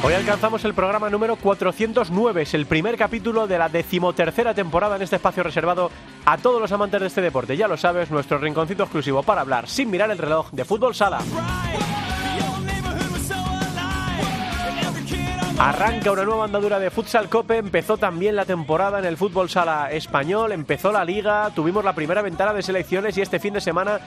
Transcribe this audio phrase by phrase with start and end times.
[0.00, 5.02] Hoy alcanzamos el programa número 409, es el primer capítulo de la decimotercera temporada en
[5.02, 5.90] este espacio reservado
[6.24, 7.56] a todos los amantes de este deporte.
[7.56, 11.18] Ya lo sabes, nuestro rinconcito exclusivo para hablar sin mirar el reloj de fútbol sala.
[15.60, 19.90] Arranca una nueva andadura de Futsal Cope, empezó también la temporada en el fútbol sala
[19.90, 23.98] español, empezó la liga, tuvimos la primera ventana de selecciones y este fin de semana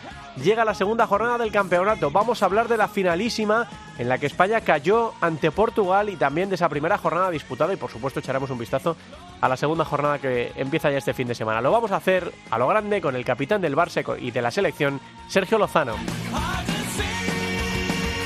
[0.41, 2.09] llega la segunda jornada del campeonato.
[2.09, 6.47] Vamos a hablar de la finalísima en la que España cayó ante Portugal y también
[6.47, 8.95] de esa primera jornada disputada y por supuesto echaremos un vistazo
[9.41, 11.59] a la segunda jornada que empieza ya este fin de semana.
[11.59, 14.51] Lo vamos a hacer a lo grande con el capitán del Barça y de la
[14.51, 15.95] selección, Sergio Lozano.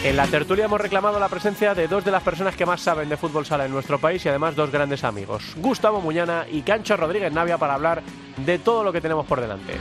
[0.05, 3.09] En la tertulia hemos reclamado la presencia de dos de las personas que más saben
[3.09, 6.95] de fútbol sala en nuestro país y además dos grandes amigos, Gustavo Muñana y Cancho
[6.95, 8.03] Rodríguez Navia, para hablar
[8.37, 9.73] de todo lo que tenemos por delante.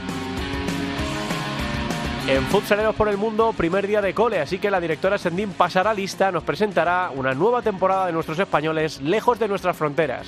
[2.27, 5.93] En Futsaleros por el Mundo, primer día de cole, así que la directora Sendín pasará
[5.93, 10.25] lista, nos presentará una nueva temporada de nuestros españoles lejos de nuestras fronteras.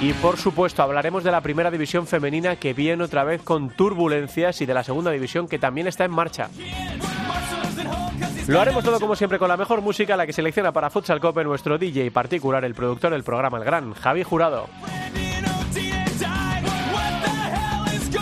[0.00, 4.62] Y por supuesto hablaremos de la primera división femenina que viene otra vez con turbulencias
[4.62, 6.48] y de la segunda división que también está en marcha.
[8.48, 11.44] Lo haremos todo como siempre con la mejor música, la que selecciona para Futsal Cope
[11.44, 14.70] nuestro DJ particular, el productor del programa, el gran Javi Jurado.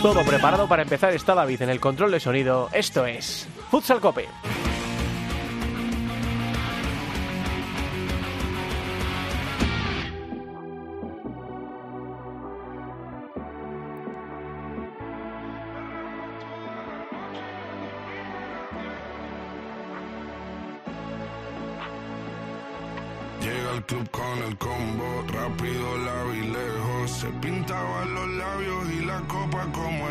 [0.01, 2.67] Todo preparado para empezar está David en el control de sonido.
[2.73, 4.27] Esto es Futsal Cope.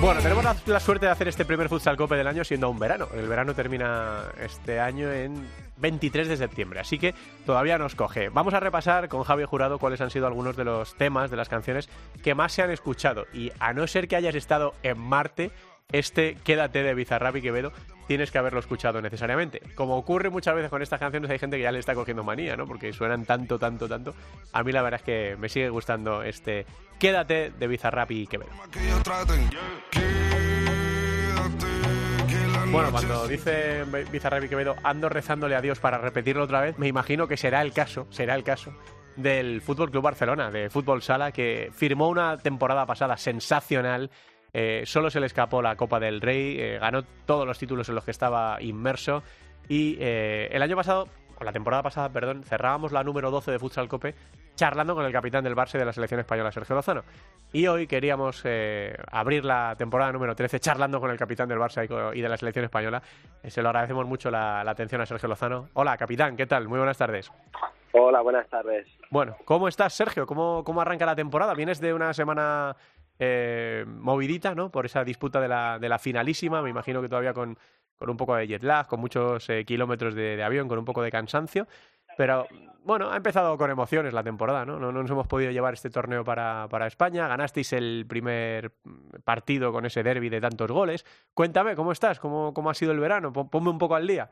[0.00, 3.06] Bueno, tenemos la, suerte de hacer este primer Futsal Cope del año siendo un verano.
[3.14, 5.46] El verano termina este año en
[5.76, 7.14] 23 de septiembre, así que
[7.46, 8.28] todavía nos coge.
[8.30, 11.48] Vamos a repasar con Javier Jurado cuáles han sido algunos de los temas de las
[11.48, 11.88] canciones
[12.22, 13.26] que más se han escuchado.
[13.32, 15.52] Y a no ser que hayas estado en Marte,
[15.92, 17.72] este Quédate de Bizarrap y Quevedo
[18.06, 19.62] tienes que haberlo escuchado necesariamente.
[19.74, 22.56] Como ocurre muchas veces con estas canciones, hay gente que ya le está cogiendo manía,
[22.56, 22.66] ¿no?
[22.66, 24.14] Porque suenan tanto, tanto, tanto.
[24.52, 26.66] A mí la verdad es que me sigue gustando este
[26.98, 28.50] Quédate de Bizarrap y Quevedo.
[32.70, 36.88] Bueno, cuando dice Bizarrap y Quevedo ando rezándole a Dios para repetirlo otra vez, me
[36.88, 38.72] imagino que será el caso, será el caso
[39.16, 44.10] del Fútbol Club Barcelona, de fútbol sala, que firmó una temporada pasada sensacional.
[44.52, 47.94] Eh, solo se le escapó la Copa del Rey, eh, ganó todos los títulos en
[47.94, 49.22] los que estaba inmerso
[49.68, 51.08] y eh, el año pasado,
[51.38, 54.14] o la temporada pasada, perdón, cerrábamos la número 12 de Futsal Cope
[54.54, 57.02] charlando con el capitán del Barça y de la selección española, Sergio Lozano.
[57.54, 58.44] Y hoy queríamos
[59.10, 62.66] abrir la temporada número 13 charlando con el capitán del Barça y, de la selección
[62.66, 63.02] española.
[63.44, 65.70] Se lo agradecemos mucho la, la atención a Sergio Lozano.
[65.72, 66.68] Hola, capitán, ¿qué tal?
[66.68, 67.32] Muy buenas tardes.
[67.92, 68.86] Hola, buenas tardes.
[69.10, 70.26] Bueno, ¿cómo estás, Sergio?
[70.26, 71.52] ¿Cómo, cómo arranca la temporada?
[71.52, 72.74] Vienes de una semana
[73.18, 74.70] eh, movidita, ¿no?
[74.70, 76.62] Por esa disputa de la, de la finalísima.
[76.62, 77.56] Me imagino que todavía con,
[77.96, 81.02] con un poco de jet lag, con muchos eh, kilómetros de, avión, con un poco
[81.02, 81.66] de cansancio.
[82.16, 82.46] Pero
[82.84, 84.78] bueno, ha empezado con emociones la temporada, ¿no?
[84.78, 87.26] No, no nos hemos podido llevar este torneo para, para España.
[87.26, 88.72] Ganasteis el primer
[89.24, 91.06] partido con ese derby de tantos goles.
[91.32, 92.20] Cuéntame, ¿cómo estás?
[92.20, 93.32] ¿Cómo, cómo ha sido el verano?
[93.32, 94.28] Pon- Ponme un poco al día.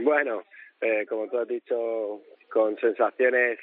[0.00, 0.42] Bueno,
[0.80, 2.20] eh, como tú has dicho,
[2.52, 3.58] con sensaciones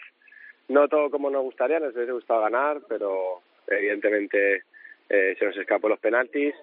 [0.70, 4.64] no todo como nos gustaría, nos hubiese gustado ganar, pero evidentemente
[5.10, 6.54] eh, se nos escapó los penaltis.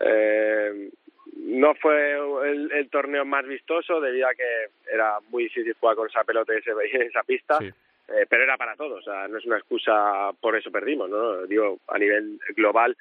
[0.00, 0.90] Eh,
[1.36, 2.12] no fue
[2.50, 6.52] el, el torneo más vistoso debido a que era muy difícil jugar con esa pelota
[6.54, 6.72] y ese-
[7.06, 7.58] esa pista.
[7.58, 7.66] Sí.
[8.10, 11.46] Eh, pero era para todos, o sea, no es una excusa por eso perdimos, ¿no?
[11.46, 12.96] Digo, a nivel global.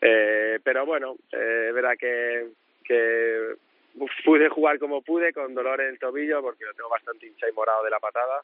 [0.00, 2.48] Eh, pero bueno, eh, es verdad que,
[2.84, 3.54] que
[4.24, 7.52] pude jugar como pude, con dolor en el tobillo, porque lo tengo bastante hincha y
[7.52, 8.42] morado de la patada.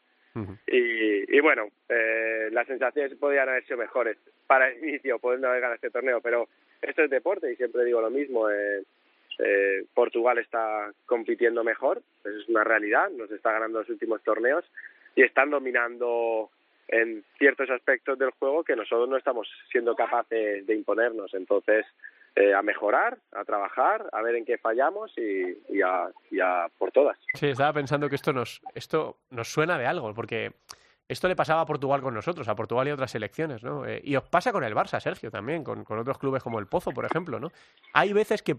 [0.67, 4.17] Y, y bueno, eh, las sensaciones podían haber sido mejores
[4.47, 6.49] para el inicio, pudiendo haber ganado este torneo, pero
[6.81, 8.49] esto es deporte y siempre digo lo mismo.
[8.49, 8.83] eh,
[9.41, 14.65] Eh, Portugal está compitiendo mejor, eso es una realidad, nos está ganando los últimos torneos
[15.15, 16.51] y están dominando
[16.89, 21.33] en ciertos aspectos del juego que nosotros no estamos siendo capaces de imponernos.
[21.35, 21.87] Entonces,
[22.37, 27.19] eh, a mejorar, a trabajar, a ver en qué fallamos y, a, por todas.
[27.35, 30.53] Sí, estaba pensando que esto nos, esto nos suena de algo, porque
[31.09, 33.87] esto le pasaba a Portugal con nosotros, a Portugal y otras selecciones, ¿no?
[33.87, 36.67] Eh, y os pasa con el Barça, Sergio, también, con, con otros clubes como el
[36.67, 37.49] Pozo, por ejemplo, ¿no?
[37.93, 38.57] Hay veces que,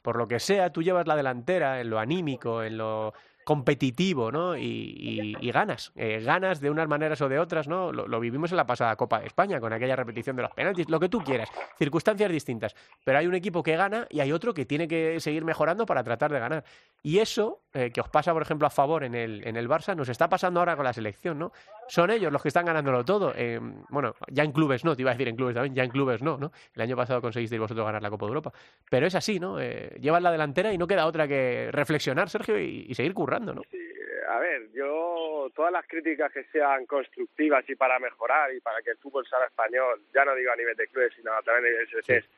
[0.00, 3.14] por lo que sea, tú llevas la delantera en lo anímico, en lo
[3.44, 4.56] competitivo, ¿no?
[4.56, 7.92] Y, y, ganas, eh, ganas de unas maneras o de otras, ¿no?
[7.92, 10.88] Lo, lo, vivimos en la pasada Copa de España, con aquella repetición de los penaltis,
[10.88, 12.74] lo que tú quieras, circunstancias distintas,
[13.04, 16.02] pero hay un equipo que gana y hay otro que tiene que seguir mejorando para
[16.04, 16.64] tratar de ganar.
[17.02, 19.96] Y eso, eh, que os pasa, por ejemplo, a favor en el, en el Barça,
[19.96, 21.52] nos está pasando ahora con la selección, ¿no?
[21.88, 23.32] Son ellos los que están ganándolo todo.
[23.34, 23.60] Eh,
[23.90, 26.22] bueno, ya en clubes no, te iba a decir en clubes también, ya en clubes
[26.22, 26.52] no, ¿no?
[26.74, 28.52] El año pasado conseguisteis vosotros ganar la Copa de Europa.
[28.88, 29.58] Pero es así, ¿no?
[29.58, 33.62] Llevan la delantera y no queda otra que reflexionar, Sergio, y, y seguir currando, ¿no?
[33.70, 33.92] Sí,
[34.28, 38.90] a ver, yo todas las críticas que sean constructivas y para mejorar y para que
[38.90, 41.78] el fútbol sea español, ya no digo a nivel de clubes, sino también a nivel
[41.80, 42.30] de selecciones, sí.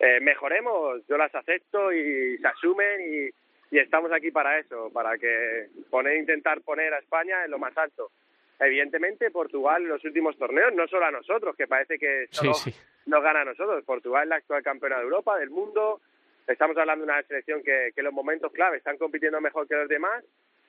[0.00, 5.16] eh, mejoremos, yo las acepto y se asumen y, y estamos aquí para eso, para
[5.18, 8.10] que poner, intentar poner a España en lo más alto.
[8.58, 12.70] Evidentemente, Portugal en los últimos torneos, no solo a nosotros, que parece que solo sí,
[12.70, 12.80] sí.
[13.06, 13.82] nos gana a nosotros.
[13.84, 16.02] Portugal es la actual campeona de Europa, del mundo.
[16.50, 19.76] Estamos hablando de una selección que, que en los momentos clave están compitiendo mejor que
[19.76, 20.24] los demás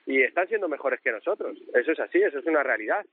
[0.05, 1.57] y están siendo mejores que nosotros.
[1.73, 3.03] Eso es así, eso es una realidad.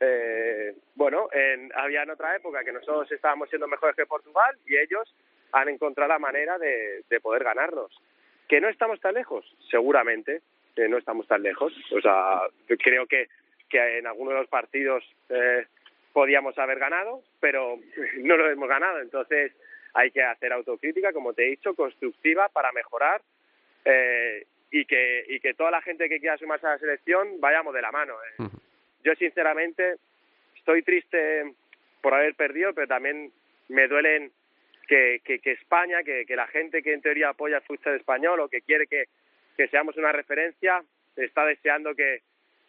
[0.00, 4.76] Eh, bueno, en, había en otra época que nosotros estábamos siendo mejores que Portugal y
[4.76, 5.14] ellos
[5.52, 7.90] han encontrado la manera de, de poder ganarnos.
[8.46, 9.44] ¿Que no estamos tan lejos?
[9.70, 10.42] Seguramente,
[10.76, 11.72] que no estamos tan lejos.
[11.92, 13.28] O sea, creo que,
[13.70, 15.66] que en algunos de los partidos eh,
[16.12, 17.78] podíamos haber ganado, pero
[18.18, 19.00] no lo hemos ganado.
[19.00, 19.52] Entonces
[19.94, 23.22] hay que hacer autocrítica, como te he dicho, constructiva para mejorar
[23.84, 27.74] eh, y, que, y que toda la gente que quiera sumarse a la selección vayamos
[27.74, 28.14] de la mano.
[28.14, 28.42] Eh.
[28.42, 28.60] Uh -huh.
[29.04, 29.96] Yo, sinceramente,
[30.56, 31.54] estoy triste
[32.02, 33.32] por haber perdido, pero también
[33.68, 34.30] me duelen
[34.86, 38.40] que, que, que España, que, que, la gente que en teoría apoya el fútbol español
[38.40, 39.04] o que quiere que,
[39.56, 40.82] que seamos una referencia,
[41.16, 42.22] está deseando que,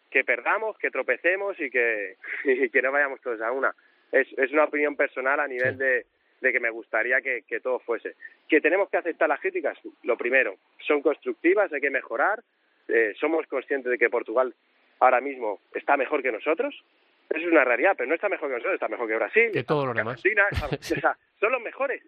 [0.10, 3.74] que perdamos, que tropecemos y que, y que no vayamos todos a una.
[4.12, 5.80] Es, es una opinión personal a nivel sí.
[5.83, 6.06] de,
[6.41, 8.15] de que me gustaría que, que todo fuese.
[8.47, 10.56] Que tenemos que aceptar las críticas, lo primero,
[10.86, 12.41] son constructivas, hay que mejorar,
[12.88, 14.53] eh, somos conscientes de que Portugal
[15.00, 16.83] ahora mismo está mejor que nosotros,
[17.30, 19.63] eso es una realidad, pero no está mejor que nosotros, está mejor que Brasil, que
[19.63, 20.21] todos los demás.
[20.71, 22.01] O sea, son los mejores.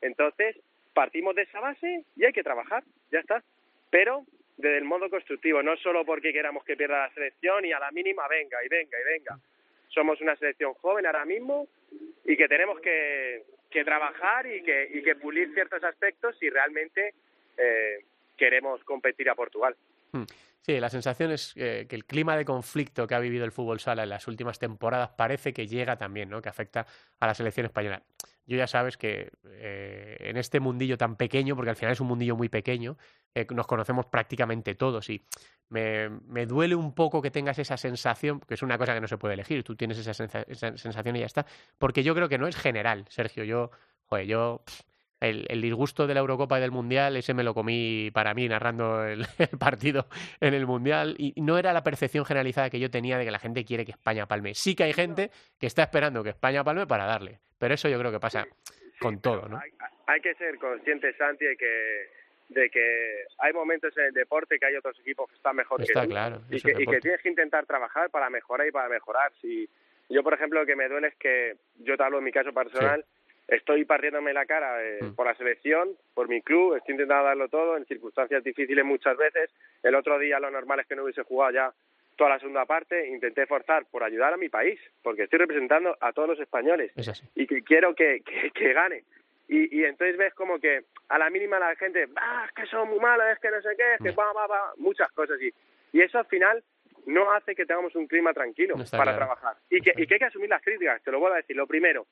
[0.00, 0.56] Entonces,
[0.92, 2.82] partimos de esa base y hay que trabajar,
[3.12, 3.42] ya está.
[3.90, 4.24] Pero
[4.56, 7.90] desde el modo constructivo, no solo porque queramos que pierda la selección y a la
[7.92, 9.38] mínima venga y venga y venga.
[9.88, 11.68] Somos una selección joven ahora mismo
[12.24, 17.14] y que tenemos que, que trabajar y que, y que pulir ciertos aspectos si realmente
[17.56, 18.04] eh,
[18.36, 19.76] queremos competir a Portugal.
[20.12, 20.24] Hmm.
[20.60, 23.80] Sí, la sensación es eh, que el clima de conflicto que ha vivido el fútbol
[23.80, 26.40] sala en las últimas temporadas parece que llega también, ¿no?
[26.40, 26.86] que afecta
[27.20, 28.02] a la selección española.
[28.46, 32.08] Yo ya sabes que eh, en este mundillo tan pequeño, porque al final es un
[32.08, 32.96] mundillo muy pequeño,
[33.34, 35.24] eh, nos conocemos prácticamente todos y
[35.70, 39.08] me, me, duele un poco que tengas esa sensación, que es una cosa que no
[39.08, 41.46] se puede elegir, tú tienes esa, sensa esa sensación y ya está,
[41.78, 43.70] porque yo creo que no es general, Sergio, yo,
[44.06, 44.62] joder, yo...
[45.20, 48.46] El, el, disgusto de la Eurocopa y del Mundial, ese me lo comí para mí
[48.46, 50.06] narrando el, el, partido
[50.38, 53.38] en el Mundial y no era la percepción generalizada que yo tenía de que la
[53.38, 54.54] gente quiere que España palme.
[54.54, 57.98] Sí que hay gente que está esperando que España palme para darle, pero eso yo
[57.98, 58.46] creo que pasa
[59.00, 59.56] con todo, ¿no?
[59.56, 59.70] Hay,
[60.06, 62.08] hay que ser conscientes, Santi, de que
[62.50, 66.02] de que hay momentos en el deporte que hay otros equipos que están mejor Está
[66.02, 68.90] que tú claro, y, que, y que tienes que intentar trabajar para mejorar y para
[68.90, 69.32] mejorar.
[69.40, 69.66] Si
[70.10, 72.52] yo, por ejemplo, lo que me duele es que yo te hablo en mi caso
[72.52, 73.02] personal.
[73.02, 73.14] Sí
[73.46, 75.14] estoy partiéndome la cara eh, mm.
[75.14, 79.50] por la selección, por mi club, estoy intentando darlo todo en circunstancias difíciles muchas veces.
[79.82, 81.74] El otro día lo normal es que no hubiese jugado ya
[82.16, 86.12] toda la segunda parte, intenté forzar por ayudar a mi país, porque estoy representando a
[86.12, 86.92] todos los españoles
[87.34, 89.04] y que quiero que, que, que gane.
[89.46, 92.88] Y, y, entonces ves como que a la mínima la gente, ah, es que son
[92.88, 95.52] muy malos, es que no sé qué, es que va, va, va, muchas cosas y,
[95.92, 96.64] y eso al final
[97.06, 99.18] no hace que tengamos un clima tranquilo no para claro.
[99.18, 99.56] trabajar.
[99.68, 101.56] Y que, y que hay que asumir las críticas, te lo vuelvo a decir.
[101.56, 102.06] Lo primero,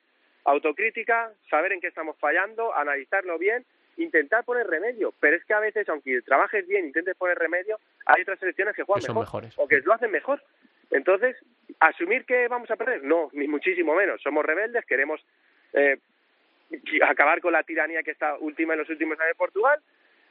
[0.45, 3.65] autocrítica, saber en qué estamos fallando, analizarlo bien,
[3.97, 5.13] intentar poner remedio.
[5.21, 8.83] Pero es que a veces, aunque trabajes bien, intentes poner remedio, hay otras selecciones que
[8.83, 9.55] juegan que mejor mejores.
[9.57, 10.43] o que lo hacen mejor.
[10.91, 11.37] Entonces,
[11.81, 14.21] asumir que vamos a perder, no, ni muchísimo menos.
[14.23, 15.25] Somos rebeldes, queremos
[15.73, 15.99] eh,
[17.07, 19.81] acabar con la tiranía que está última en los últimos años de Portugal,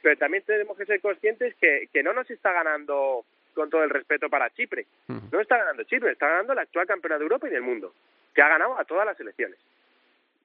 [0.02, 3.90] pero también tenemos que ser conscientes que, que no nos está ganando con todo el
[3.90, 4.86] respeto para Chipre.
[5.08, 5.32] Uh -huh.
[5.32, 7.94] No está ganando Chipre, está ganando la actual campeona de Europa y del mundo,
[8.34, 9.58] que ha ganado a todas las selecciones.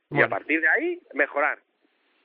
[0.10, 0.24] Bueno.
[0.24, 1.60] Y a partir de ahí, mejorar.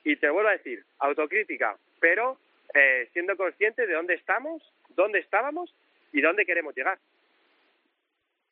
[0.05, 2.39] Y te vuelvo a decir, autocrítica, pero
[2.75, 4.63] eh, siendo conscientes de dónde estamos,
[4.97, 5.75] dónde estábamos
[6.13, 6.99] y dónde queremos llegar.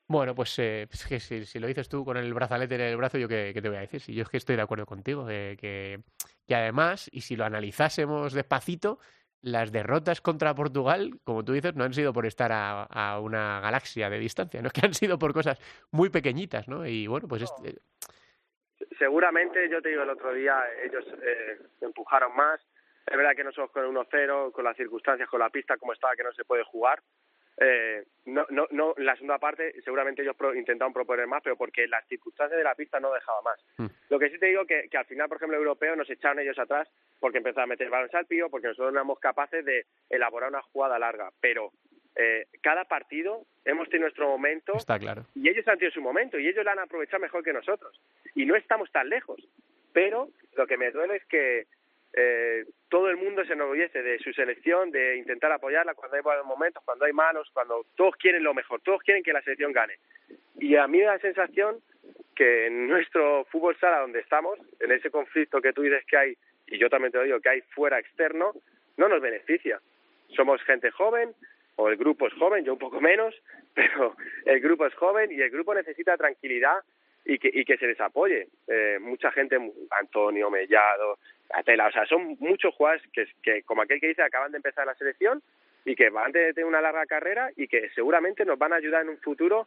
[0.07, 3.16] Bueno, pues, eh, pues que si, lo dices tú con el brazalete en el brazo,
[3.16, 4.00] yo qué, te voy a decir.
[4.00, 6.00] Si yo es que estoy de acuerdo contigo, eh, que,
[6.49, 8.99] que además, y si lo analizásemos despacito,
[9.40, 14.11] las derrotas contra Portugal, como tú dices, no han sido por estar a, una galaxia
[14.11, 15.59] de distancia, no es que han sido por cosas
[15.92, 16.87] muy pequeñitas, ¿no?
[16.87, 17.42] Y bueno, pues...
[17.42, 17.80] Este...
[19.00, 22.61] Seguramente, yo te digo, el otro día ellos eh, empujaron más.
[23.07, 26.23] Es verdad que nosotros con 1-0, con las circunstancias, con la pista como estaba, que
[26.23, 27.00] no se puede jugar,
[27.57, 32.07] eh, no, no, no, la segunda parte seguramente ellos intentaron proponer más, pero porque las
[32.09, 33.59] circunstancias de la pista no dejaba más.
[33.78, 33.87] Mm.
[34.11, 36.38] Lo que sí te digo que, que al final, por ejemplo, el europeo nos echaron
[36.38, 36.87] ellos atrás
[37.19, 40.62] porque empezaron a meter balones al pío, porque nosotros no éramos capaces de elaborar una
[40.62, 41.73] jugada larga, pero
[42.20, 45.24] eh, cada partido hemos tenido nuestro momento Está claro.
[45.34, 47.98] y ellos han tenido su momento y ellos lo han aprovechado mejor que nosotros
[48.34, 49.40] y no estamos tan lejos,
[49.92, 51.66] pero lo que me duele es que
[52.12, 56.44] eh, todo el mundo se enorgullece de su selección, de intentar apoyarla cuando hay buenos
[56.44, 59.94] momentos, cuando hay malos, cuando todos quieren lo mejor, todos quieren que la selección gane.
[60.58, 61.80] Y a mí me da la sensación
[62.34, 66.36] que en nuestro fútbol sala donde estamos, en ese conflicto que tú dices que hay,
[66.66, 68.52] y yo también te lo digo, que hay fuera externo,
[68.96, 69.80] no nos beneficia.
[70.34, 71.34] Somos gente joven,
[71.80, 73.34] o el grupo es joven, yo un poco menos,
[73.75, 76.78] pero el grupo es joven y el grupo necesita tranquilidad
[77.25, 78.49] y que, y que se les apoye.
[78.68, 79.56] Eh, mucha gente,
[79.90, 81.18] Antonio, Mellado,
[81.50, 84.87] Atela, o sea, son muchos jugadores que, que, como aquel que dice, acaban de empezar
[84.87, 85.42] la selección
[85.84, 89.02] y que van a tener una larga carrera y que seguramente nos van a ayudar
[89.02, 89.66] en un futuro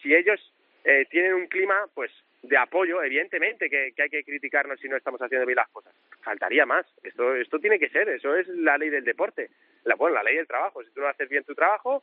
[0.00, 0.40] si ellos
[0.84, 2.10] eh, tienen un clima, pues,
[2.42, 5.94] de apoyo, evidentemente que, que, hay que criticarnos si no estamos haciendo bien las cosas.
[6.22, 6.86] Faltaría más.
[7.02, 9.50] Esto, esto tiene que ser, eso es la ley del deporte.
[9.84, 10.82] La, bueno, la ley del trabajo.
[10.82, 12.02] Si tú no haces bien tu trabajo,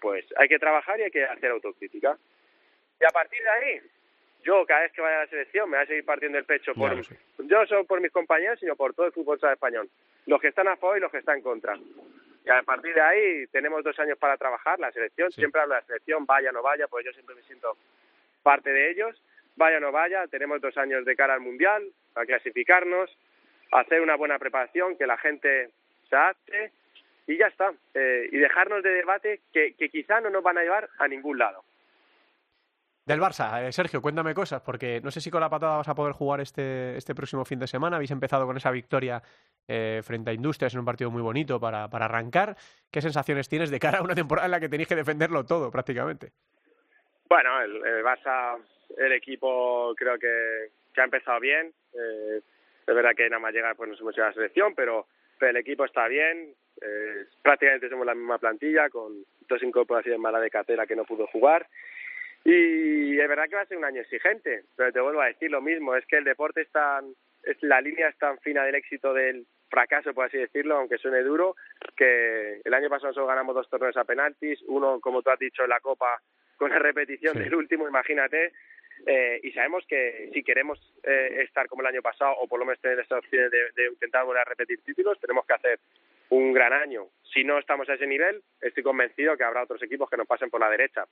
[0.00, 2.18] pues hay que trabajar y hay que hacer autocrítica.
[3.00, 3.80] Y a partir de ahí,
[4.42, 6.72] yo cada vez que vaya a la selección me voy a seguir partiendo el pecho
[6.74, 9.88] por yo solo por mis compañeros sino por todo el fútbol español
[10.26, 13.00] los que están a favor y los que están en contra y a partir de
[13.00, 16.52] ahí tenemos dos años para trabajar la selección siempre hablo de la selección vaya o
[16.52, 17.76] no vaya pues yo siempre me siento
[18.42, 19.20] parte de ellos
[19.58, 21.82] vaya o no vaya tenemos dos años de cara al mundial
[22.14, 23.10] a clasificarnos
[23.72, 25.70] hacer una buena preparación que la gente
[26.08, 26.72] se adapte
[27.26, 30.62] y ya está eh, y dejarnos de debate que, que quizá no nos van a
[30.62, 31.62] llevar a ningún lado
[33.08, 35.94] del Barça, eh, Sergio, cuéntame cosas, porque no sé si con la patada vas a
[35.94, 37.96] poder jugar este, este próximo fin de semana.
[37.96, 39.22] Habéis empezado con esa victoria
[39.66, 42.54] eh, frente a Industrias en un partido muy bonito para, para arrancar.
[42.90, 45.70] ¿Qué sensaciones tienes de cara a una temporada en la que tenéis que defenderlo todo
[45.70, 46.32] prácticamente?
[47.30, 48.58] Bueno, el, Barça,
[48.96, 51.72] el equipo creo que, que ha empezado bien.
[51.94, 52.40] Eh,
[52.86, 55.06] es verdad que nada más llegar pues nos hemos ido a la selección, pero,
[55.38, 56.54] pero el equipo está bien.
[56.80, 61.26] Eh, prácticamente somos la misma plantilla, con dos incorporaciones malas de catera que no pudo
[61.26, 61.66] jugar.
[62.44, 65.50] Y es verdad que va a ser un año exigente, pero te vuelvo a decir
[65.50, 68.76] lo mismo, es que el deporte es tan, es, la línea es tan fina del
[68.76, 71.56] éxito del fracaso, por así decirlo, aunque suene duro,
[71.96, 75.62] que el año pasado solo ganamos dos torneos a penaltis, uno, como tú has dicho,
[75.64, 76.20] en la Copa
[76.56, 78.52] con la repetición del último, imagínate,
[79.08, 82.66] eh, y sabemos que si queremos eh, estar como el año pasado, o por lo
[82.66, 85.80] menos tener esta opción de, de intentar volver a repetir títulos, tenemos que hacer
[86.28, 87.06] un gran año.
[87.32, 90.50] Si no estamos a ese nivel, estoy convencido que habrá otros equipos que nos pasen
[90.50, 91.06] por la derecha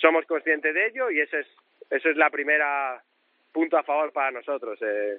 [0.00, 1.46] somos conscientes de ello y eso es,
[1.90, 3.02] eso es la primera
[3.52, 4.78] punto a favor para nosotros.
[4.82, 5.18] Eh,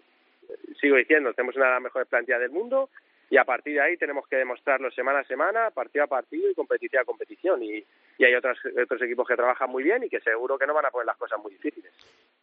[0.80, 2.90] sigo diciendo, tenemos una de las mejores plantillas del mundo
[3.30, 6.56] y a partir de ahí tenemos que demostrarlo semana a semana, partido a partido y
[6.56, 7.62] competición a competición.
[7.62, 7.84] Y,
[8.18, 10.86] y hay otros, otros equipos que trabajan muy bien y que seguro que no van
[10.86, 11.92] a poner las cosas muy difíciles.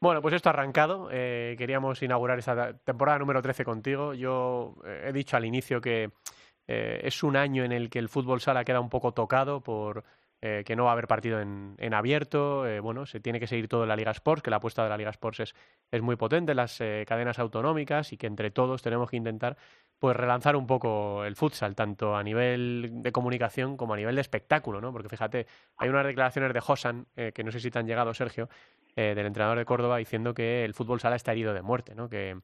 [0.00, 1.08] Bueno, pues esto ha arrancado.
[1.10, 4.12] Eh, queríamos inaugurar esta temporada número 13 contigo.
[4.12, 6.10] Yo eh, he dicho al inicio que
[6.66, 10.02] es un año en el que el fútbol sala queda un poco tocado por
[10.46, 13.46] eh, que no va a haber partido en, en abierto, eh, bueno, se tiene que
[13.46, 15.54] seguir todo en la Liga Sports, que la apuesta de la Liga Sports es,
[15.90, 19.56] es muy potente, las eh, cadenas autonómicas y que entre todos tenemos que intentar
[19.98, 24.20] pues relanzar un poco el futsal, tanto a nivel de comunicación como a nivel de
[24.20, 24.92] espectáculo, ¿no?
[24.92, 25.46] Porque fíjate,
[25.78, 28.50] hay unas declaraciones de Josan, que no sé si te han llegado, Sergio,
[28.94, 32.10] del entrenador de Córdoba, diciendo que el fútbol sala está herido de muerte, ¿no?
[32.10, 32.36] Que,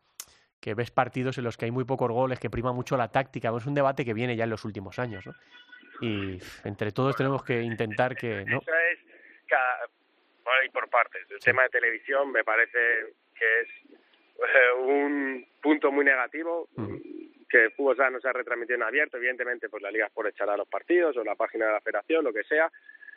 [0.58, 3.54] que ves partidos en los que hay muy pocos goles, que prima mucho la táctica.
[3.54, 5.34] Es un debate que viene ya en los últimos años, ¿no?
[6.00, 8.44] Y entre todos tenemos que intentar que...
[8.44, 8.58] ¿no?
[8.58, 8.98] Eso es
[9.46, 9.86] cada,
[10.44, 11.30] bueno, y por partes.
[11.30, 13.68] El tema de televisión me parece que es
[14.40, 16.68] eh, un punto muy negativo.
[16.76, 16.96] Mm.
[17.48, 20.56] Que fútbol no se ha retransmitido en abierto, evidentemente, pues la liga por echar a
[20.56, 22.70] los partidos o la página de la federación, lo que sea,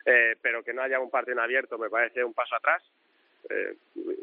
[0.05, 2.81] eh, pero que no haya un partido en abierto me parece un paso atrás,
[3.49, 3.75] eh,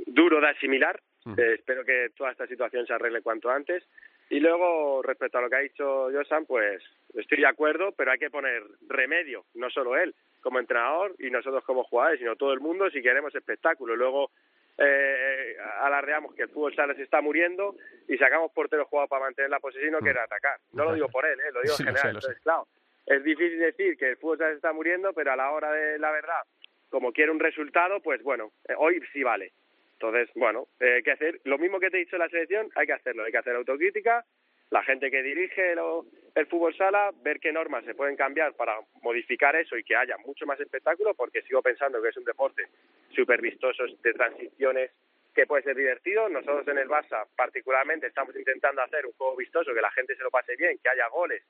[0.06, 1.00] duro de asimilar.
[1.36, 3.84] Eh, espero que toda esta situación se arregle cuanto antes
[4.30, 6.82] y luego, respecto a lo que ha dicho Josan, pues
[7.14, 11.64] estoy de acuerdo, pero hay que poner remedio, no solo él como entrenador y nosotros
[11.64, 13.96] como jugadores, sino todo el mundo si queremos espectáculo.
[13.96, 14.30] Luego,
[14.78, 17.74] eh, alardeamos que el fútbol sala se está muriendo
[18.08, 20.04] y sacamos porteros jugados para mantener la posesión y no mm.
[20.04, 20.58] quieren atacar.
[20.72, 21.52] No lo digo por él, ¿eh?
[21.52, 22.06] lo digo en general.
[22.06, 22.68] Entonces, claro,
[23.06, 25.98] es difícil decir que el fútbol sala se está muriendo, pero a la hora de
[25.98, 26.42] la verdad,
[26.88, 29.52] como quiere un resultado, pues bueno, eh, hoy sí vale.
[30.00, 32.86] Entonces, bueno, eh, que hacer lo mismo que te he dicho en la selección, hay
[32.86, 34.24] que hacerlo, hay que hacer autocrítica,
[34.70, 39.54] la gente que dirige el fútbol sala, ver qué normas se pueden cambiar para modificar
[39.56, 42.68] eso y que haya mucho más espectáculo, porque sigo pensando que es un deporte
[43.14, 44.90] súper vistoso de transiciones
[45.34, 46.30] que puede ser divertido.
[46.30, 50.22] Nosotros en el Barça, particularmente, estamos intentando hacer un juego vistoso, que la gente se
[50.22, 51.42] lo pase bien, que haya goles,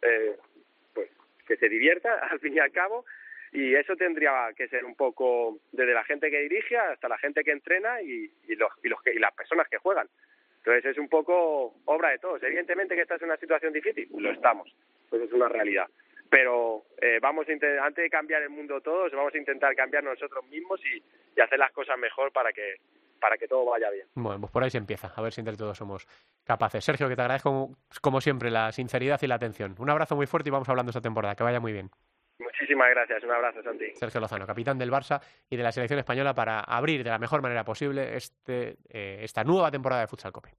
[0.00, 0.34] eh,
[0.94, 1.10] pues
[1.46, 3.04] que se divierta al fin y al cabo.
[3.52, 7.42] Y eso tendría que ser un poco desde la gente que dirige hasta la gente
[7.42, 10.08] que entrena y, los, y, los y las personas que juegan.
[10.58, 12.42] Entonces es un poco obra de todos.
[12.42, 14.74] Evidentemente que esta es una situación difícil, lo estamos,
[15.08, 15.86] pues es una realidad.
[16.30, 20.44] Pero eh, vamos a antes de cambiar el mundo todos, vamos a intentar cambiar nosotros
[20.46, 21.02] mismos y,
[21.34, 22.76] y hacer las cosas mejor para que
[23.18, 24.06] para que todo vaya bien.
[24.14, 26.06] Bueno, pues por ahí se empieza, a ver si entre todos somos
[26.44, 26.84] capaces.
[26.84, 29.74] Sergio, que te agradezco como siempre la sinceridad y la atención.
[29.78, 31.34] Un abrazo muy fuerte y vamos hablando esta temporada.
[31.34, 31.90] Que vaya muy bien.
[32.38, 33.86] Muchísimas gracias, un abrazo, Santi.
[33.94, 37.42] Sergio Lozano, capitán del Barça y de la selección española para abrir de la mejor
[37.42, 40.50] manera posible este, eh, esta nueva temporada de Futsal Cope.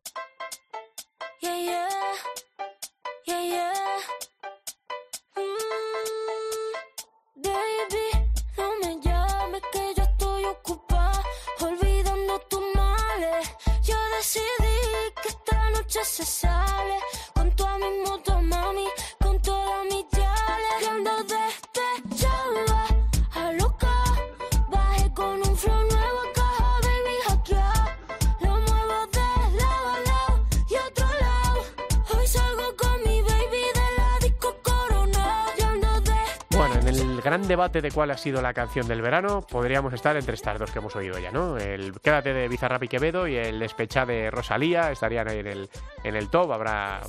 [37.29, 40.71] Gran debate de cuál ha sido la canción del verano, podríamos estar entre estas dos
[40.71, 41.59] que hemos oído ya, ¿no?
[41.59, 45.69] El Quédate de Bizarrap y Quevedo y el Despechá de Rosalía estarían ahí en el,
[46.03, 46.51] en el top.
[46.51, 47.01] Habrá,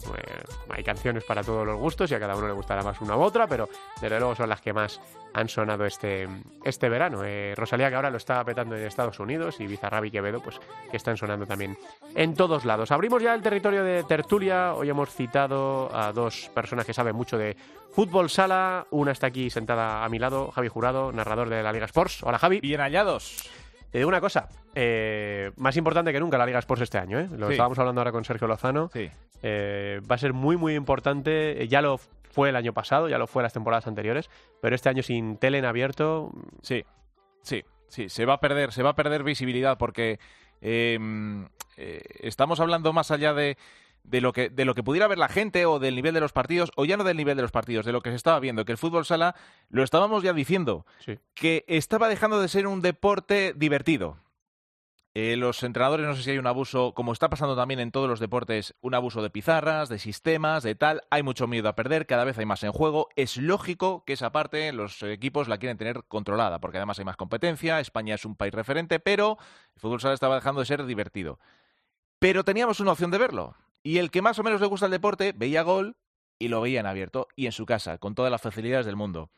[0.69, 3.23] hay canciones para todos los gustos y a cada uno le gustará más una u
[3.23, 5.01] otra, pero desde luego son las que más
[5.33, 6.29] han sonado este,
[6.64, 7.23] este verano.
[7.25, 10.61] Eh, Rosalía que ahora lo está petando en Estados Unidos y Bizarrap y Quevedo pues
[10.90, 11.79] que están sonando también
[12.14, 12.90] en todos lados.
[12.90, 14.75] Abrimos ya el territorio de tertulia.
[14.75, 17.57] Hoy hemos citado a dos personas que saben mucho de
[17.92, 18.87] fútbol sala.
[18.90, 22.22] Una está aquí sentada a mi lado, Javi Jurado, narrador de la Liga Sports.
[22.22, 22.61] Hola Javi.
[22.61, 23.50] Bien hallados.
[23.90, 27.29] Te digo una cosa, eh, más importante que nunca la Liga Sports este año, ¿eh?
[27.37, 28.88] Lo estábamos hablando ahora con Sergio Lozano.
[28.92, 29.11] Sí.
[29.42, 31.66] Eh, va a ser muy, muy importante.
[31.68, 31.98] Ya lo
[32.31, 35.59] fue el año pasado, ya lo fue las temporadas anteriores, pero este año sin tele
[35.59, 36.31] en abierto.
[36.62, 36.85] Sí,
[37.42, 40.20] sí, sí, se va a perder, se va a perder visibilidad porque
[40.61, 43.57] em, eh, estamos hablando más allá de,
[44.05, 46.33] de lo que de lo que pudiera ver la gente o del nivel de los
[46.33, 48.65] partidos o ya no del nivel de los partidos de lo que se estaba viendo
[48.65, 49.35] que el fútbol sala
[49.69, 50.87] lo estábamos ya diciendo
[51.35, 54.19] que estaba dejando de ser un deporte divertido
[55.13, 58.09] eh, los entrenadores, no sé si hay un abuso, como está pasando también en todos
[58.09, 61.03] los deportes, un abuso de pizarras, de sistemas, de tal.
[61.11, 63.09] Hay mucho miedo a perder, cada vez hay más en juego.
[63.17, 67.17] Es lógico que esa parte los equipos la quieren tener controlada, porque además hay más
[67.17, 67.81] competencia.
[67.81, 69.39] España es un país referente, pero
[69.75, 71.41] el fútbol sala estaba dejando de ser divertido.
[72.21, 73.57] Pero teníamos una opción de verlo.
[73.83, 75.97] Y el que más o menos le gusta el deporte veía gol
[76.38, 79.31] y lo veía en abierto y en su casa, con todas las facilidades del mundo.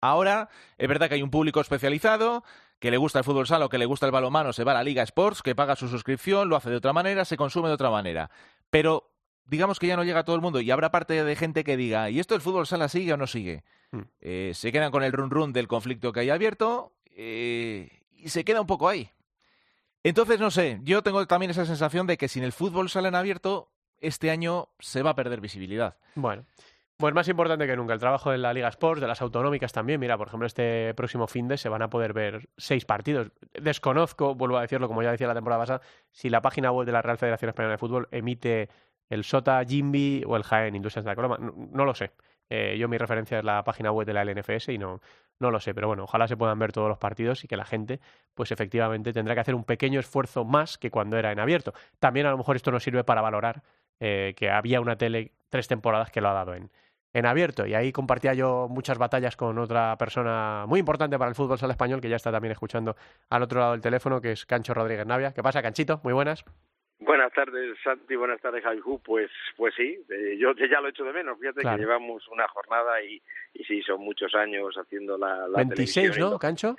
[0.00, 2.44] Ahora es verdad que hay un público especializado
[2.78, 4.74] que le gusta el fútbol sala o que le gusta el balonmano, se va a
[4.74, 7.74] la Liga Sports, que paga su suscripción, lo hace de otra manera, se consume de
[7.74, 8.30] otra manera.
[8.68, 9.10] Pero
[9.46, 11.76] digamos que ya no llega a todo el mundo y habrá parte de gente que
[11.76, 13.64] diga, ¿y esto el fútbol sala sigue o no sigue?
[13.92, 14.02] Hmm.
[14.20, 18.44] Eh, se quedan con el run run del conflicto que hay abierto eh, y se
[18.44, 19.10] queda un poco ahí.
[20.04, 23.14] Entonces, no sé, yo tengo también esa sensación de que sin el fútbol sala en
[23.14, 25.96] abierto, este año se va a perder visibilidad.
[26.14, 26.44] Bueno.
[26.96, 29.98] Pues más importante que nunca, el trabajo de la Liga Sports, de las autonómicas también.
[29.98, 33.32] Mira, por ejemplo, este próximo fin de se van a poder ver seis partidos.
[33.60, 35.80] Desconozco, vuelvo a decirlo, como ya decía la temporada pasada,
[36.12, 38.68] si la página web de la Real Federación Española de Fútbol emite
[39.08, 41.38] el SOTA, Jimby o el Jaén Industrias de la Coloma.
[41.38, 42.12] No, lo sé.
[42.50, 45.00] Eh, yo mi referencia es la página web de la LNFS y no,
[45.38, 45.74] no lo sé.
[45.74, 48.00] Pero bueno, ojalá se puedan ver todos los partidos y que la gente,
[48.34, 51.72] pues efectivamente, tendrá que hacer un pequeño esfuerzo más que cuando era en abierto.
[51.98, 53.62] También a lo mejor esto nos sirve para valorar
[54.00, 56.70] eh, que había una tele tres temporadas que lo ha dado en,
[57.14, 57.66] en abierto.
[57.66, 61.72] Y ahí compartía yo muchas batallas con otra persona muy importante para el fútbol sala
[61.72, 62.96] español, que ya está también escuchando
[63.30, 65.32] al otro lado del teléfono, que es Cancho Rodríguez Navia.
[65.32, 66.00] ¿Qué pasa, Canchito?
[66.02, 66.44] Muy buenas.
[67.04, 68.16] Buenas tardes, Santi.
[68.16, 68.82] Buenas tardes, Javier.
[69.04, 71.38] Pues, pues sí, eh, yo ya lo echo de menos.
[71.38, 73.20] Fíjate que llevamos una jornada y,
[73.54, 76.76] y sí, son muchos años haciendo la, la 26, ¿no, Cancho?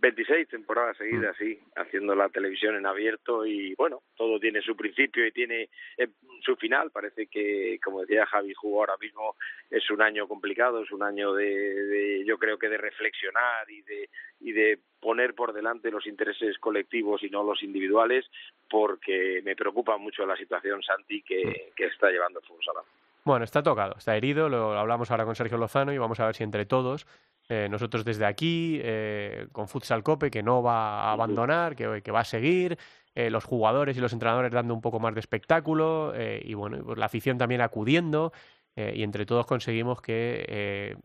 [0.00, 5.26] 26 temporadas seguidas, sí, haciendo la televisión en abierto y bueno, todo tiene su principio
[5.26, 6.08] y tiene eh,
[6.44, 6.90] su final.
[6.92, 9.34] Parece que, como decía Javi Jugo ahora mismo,
[9.70, 13.82] es un año complicado, es un año de, de, yo creo que de reflexionar y
[13.82, 14.08] de,
[14.40, 18.24] y de poner por delante los intereses colectivos y no los individuales,
[18.70, 22.80] porque me preocupa mucho la situación, Santi, que, que está llevando el fútbol sala.
[23.24, 26.34] Bueno, está tocado, está herido, lo hablamos ahora con Sergio Lozano y vamos a ver
[26.34, 27.06] si entre todos
[27.48, 32.10] eh, nosotros desde aquí, eh, con Futsal Cope, que no va a abandonar, que, que
[32.10, 32.78] va a seguir,
[33.14, 36.78] eh, los jugadores y los entrenadores dando un poco más de espectáculo, eh, y bueno,
[36.84, 38.32] pues la afición también acudiendo,
[38.76, 40.96] y entre todos conseguimos que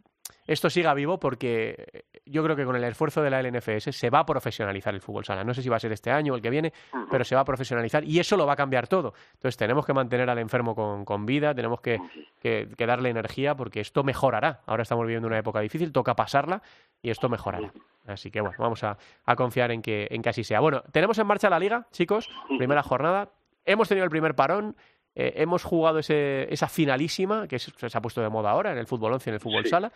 [0.45, 4.19] esto siga vivo porque yo creo que con el esfuerzo de la LNFS se va
[4.19, 5.43] a profesionalizar el fútbol sala.
[5.43, 6.73] No sé si va a ser este año o el que viene,
[7.09, 9.13] pero se va a profesionalizar y eso lo va a cambiar todo.
[9.33, 11.99] Entonces tenemos que mantener al enfermo con, con vida, tenemos que,
[12.41, 14.61] que, que, darle energía porque esto mejorará.
[14.65, 16.61] Ahora estamos viviendo una época difícil, toca pasarla
[17.01, 17.71] y esto mejorará.
[18.05, 20.59] Así que bueno, vamos a, a confiar en que, en que así sea.
[20.59, 23.29] Bueno, tenemos en marcha la liga, chicos, primera jornada.
[23.65, 24.75] Hemos tenido el primer parón,
[25.15, 28.77] eh, hemos jugado ese, esa finalísima, que es, se ha puesto de moda ahora en
[28.77, 29.69] el fútbol 11 en el fútbol sí.
[29.69, 29.91] sala.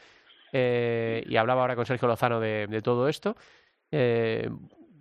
[0.54, 3.36] Eh, y hablaba ahora con Sergio Lozano de, de todo esto.
[3.92, 4.50] Eh,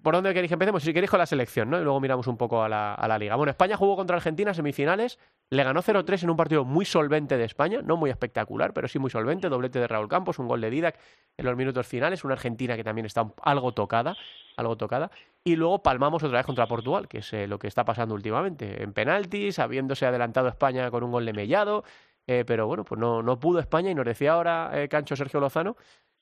[0.07, 0.85] ¿Por dónde queréis que empecemos?
[0.85, 1.81] Si queréis con la selección, ¿no?
[1.81, 3.35] Y luego miramos un poco a la, a la liga.
[3.35, 5.19] Bueno, España jugó contra Argentina semifinales,
[5.51, 9.01] le ganó 0-3 en un partido muy solvente de España, no muy espectacular, pero sí
[9.01, 10.97] muy solvente, doblete de Raúl Campos, un gol de Didac
[11.37, 14.17] en los minutos finales, una Argentina que también está algo tocada,
[14.57, 15.11] algo tocada,
[15.43, 18.85] y luego palmamos otra vez contra Portugal, que es eh, lo que está pasando últimamente,
[18.85, 21.83] en penaltis, habiéndose adelantado España con un gol de Mellado,
[22.29, 25.41] eh, pero bueno, pues no, no pudo España y nos decía ahora eh, Cancho Sergio
[25.41, 25.77] Lozano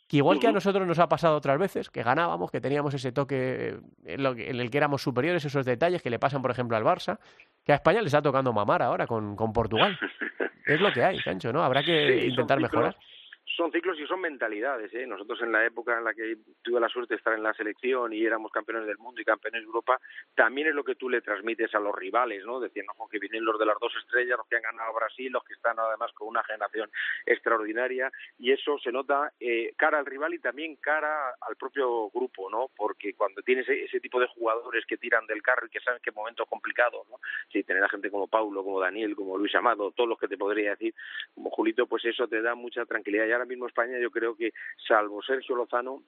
[0.07, 3.13] que igual que a nosotros nos ha pasado otras veces, que ganábamos, que teníamos ese
[3.13, 6.51] toque en, lo que, en, el que éramos superiores, esos detalles que le pasan, por
[6.51, 7.19] ejemplo, al Barça,
[7.65, 9.99] que a España le está tocando mamar ahora con, con Portugal.
[10.67, 11.63] es lo que hay, Cancho, ¿no?
[11.63, 12.97] Habrá que sí, intentar mejorar
[13.45, 14.93] son ciclos y son mentalidades.
[14.95, 15.07] ¿eh?
[15.07, 18.13] Nosotros en la época en la que tuve la suerte de estar en la selección
[18.13, 20.01] y éramos campeones del mundo y campeones de Europa,
[20.35, 22.61] también es lo que tú le transmites a los rivales, ¿no?
[22.61, 25.45] Decían, ojo, que vienen los de las dos estrellas, los que han ganado Brasil, los
[25.45, 26.91] que están además con una generación
[27.27, 32.51] extraordinaria y eso se nota eh, cara al rival y también cara al propio grupo,
[32.51, 32.71] ¿no?
[32.77, 36.01] Porque cuando tienes ese, ese tipo de jugadores que tiran del carro y que saben
[36.03, 37.19] qué momentos complicados, ¿no?
[37.53, 40.37] Si tener a gente como Paulo, como Daniel, como Luis Amado, todos los que te
[40.37, 40.95] podría decir,
[41.35, 43.34] como Julito, pues eso te da mucha tranquilidad.
[43.35, 44.53] Ahora mismo España yo creo que
[44.87, 46.03] salvo Sergio Lozano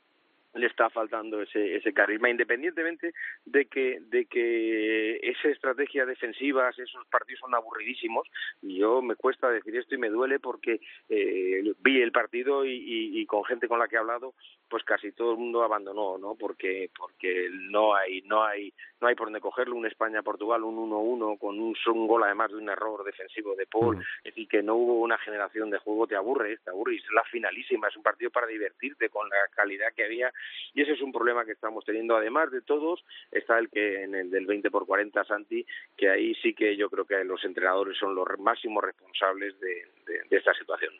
[0.56, 3.12] le está faltando ese, ese carisma, independientemente
[3.44, 8.26] de que, de que esa estrategia defensiva, esos partidos son aburridísimos,
[8.62, 13.20] y yo me cuesta decir esto y me duele porque eh, vi el partido y,
[13.20, 14.34] y, con gente con la que he hablado,
[14.68, 16.34] pues casi todo el mundo abandonó, ¿no?
[16.34, 21.38] Porque, porque no hay, no hay, no hay por dónde cogerlo, un España-Portugal, un 1-1
[21.38, 24.00] con un, un gol además de un error defensivo de Paul, mm.
[24.00, 27.12] es decir, que no hubo una generación de juego, te aburre, te aburre, y es
[27.12, 30.32] la finalísima, es un partido para divertirte con la calidad que había
[30.74, 32.16] y ese es un problema que estamos teniendo.
[32.16, 35.64] Además de todos, está el que en el del 20 por 40, Santi,
[35.96, 40.22] que ahí sí que yo creo que los entrenadores son los máximos responsables de, de,
[40.28, 40.92] de esta situación.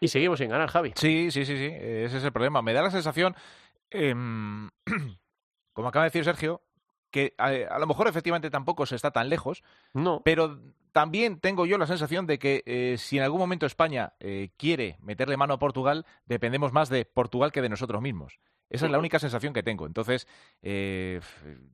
[0.00, 0.92] Y seguimos sin ganar, Javi.
[0.94, 2.62] Sí, sí, sí, sí, ese es el problema.
[2.62, 3.34] Me da la sensación,
[3.90, 4.14] eh,
[5.72, 6.62] como acaba de decir Sergio,
[7.10, 9.62] que a, a, lo mejor efectivamente tampoco se está tan lejos,
[9.94, 10.22] no.
[10.24, 10.60] pero
[10.92, 14.96] también tengo yo la sensación de que eh, si en algún momento España eh, quiere
[15.00, 18.40] meterle mano a Portugal, dependemos más de Portugal que de nosotros mismos.
[18.70, 19.86] Esa es la única sensación que tengo.
[19.86, 20.26] Entonces,
[20.60, 21.20] eh,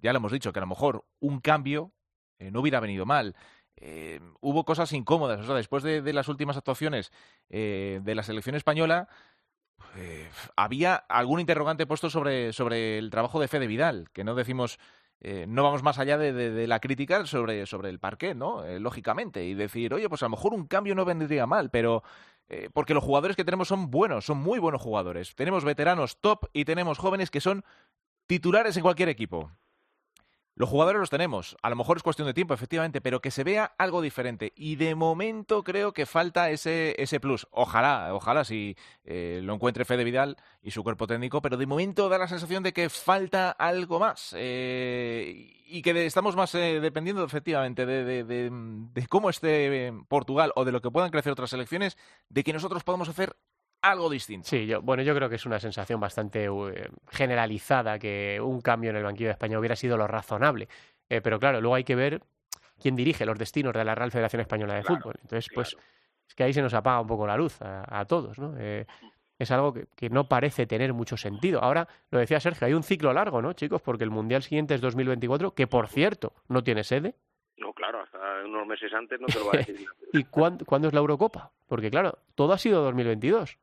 [0.00, 1.92] ya lo hemos dicho, que a lo mejor un cambio
[2.38, 3.34] no hubiera venido mal.
[3.76, 5.40] Eh, hubo cosas incómodas.
[5.40, 7.12] O sea, después de, las últimas actuaciones
[7.50, 9.08] eh, de la selección española,
[9.96, 14.78] eh, había algún interrogante puesto sobre, sobre el trabajo de Fede Vidal, que no decimos
[15.20, 18.64] eh, no vamos más allá de, la crítica sobre, sobre el parqué, ¿no?
[18.64, 22.02] Eh, lógicamente, y decir, oye, pues a lo mejor un cambio no vendría mal, pero
[22.74, 25.34] porque los jugadores que tenemos son buenos, son muy buenos jugadores.
[25.34, 27.64] Tenemos veteranos top y tenemos jóvenes que son
[28.26, 29.50] titulares en cualquier equipo.
[30.56, 33.42] Los jugadores los tenemos, a lo mejor es cuestión de tiempo, efectivamente, pero que se
[33.42, 34.52] vea algo diferente.
[34.54, 37.48] Y de momento creo que falta ese, ese plus.
[37.50, 42.08] Ojalá, ojalá si eh, lo encuentre Fede Vidal y su cuerpo técnico, pero de momento
[42.08, 44.32] da la sensación de que falta algo más.
[44.38, 50.64] Eh, y que estamos más eh, dependiendo efectivamente de, de, de, cómo esté Portugal o
[50.64, 53.34] de lo que puedan crecer otras selecciones, de que nosotros podamos hacer
[53.90, 54.48] algo distinto.
[54.48, 56.72] Sí, yo, bueno, yo creo que es una sensación bastante uh,
[57.10, 60.68] generalizada que un cambio en el banquillo de España hubiera sido lo razonable.
[61.08, 62.22] Eh, pero claro, luego hay que ver
[62.80, 65.14] quién dirige los destinos de la Real Federación Española de claro, Fútbol.
[65.22, 65.84] Entonces, pues, claro.
[65.84, 68.54] pues, es que ahí se nos apaga un poco la luz a, a todos, ¿no?
[68.58, 68.86] Eh,
[69.38, 71.62] es algo que, que, no parece tener mucho sentido.
[71.62, 73.82] Ahora, lo decía Sergio, hay un ciclo largo, ¿no, chicos?
[73.82, 77.16] Porque el Mundial siguiente es 2024, que por cierto, no tiene sede.
[77.56, 79.86] No, claro, hasta unos meses antes no te lo va a decir.
[80.12, 81.52] ¿Y cuándo, cuándo es la Eurocopa?
[81.66, 83.58] Porque claro, todo ha sido 2022.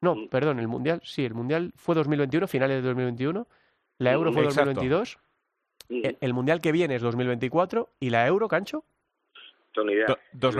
[0.00, 3.46] No, perdón, el Mundial, sí, el Mundial fue 2021, finales de 2021.
[3.98, 4.70] la Euro fue Exacto.
[4.70, 5.18] 2022,
[5.90, 8.84] Mm, el, el Mundial que viene es 2024 y la Euro, Cancho,
[9.74, 10.06] idea.
[10.06, 10.56] Do- dos.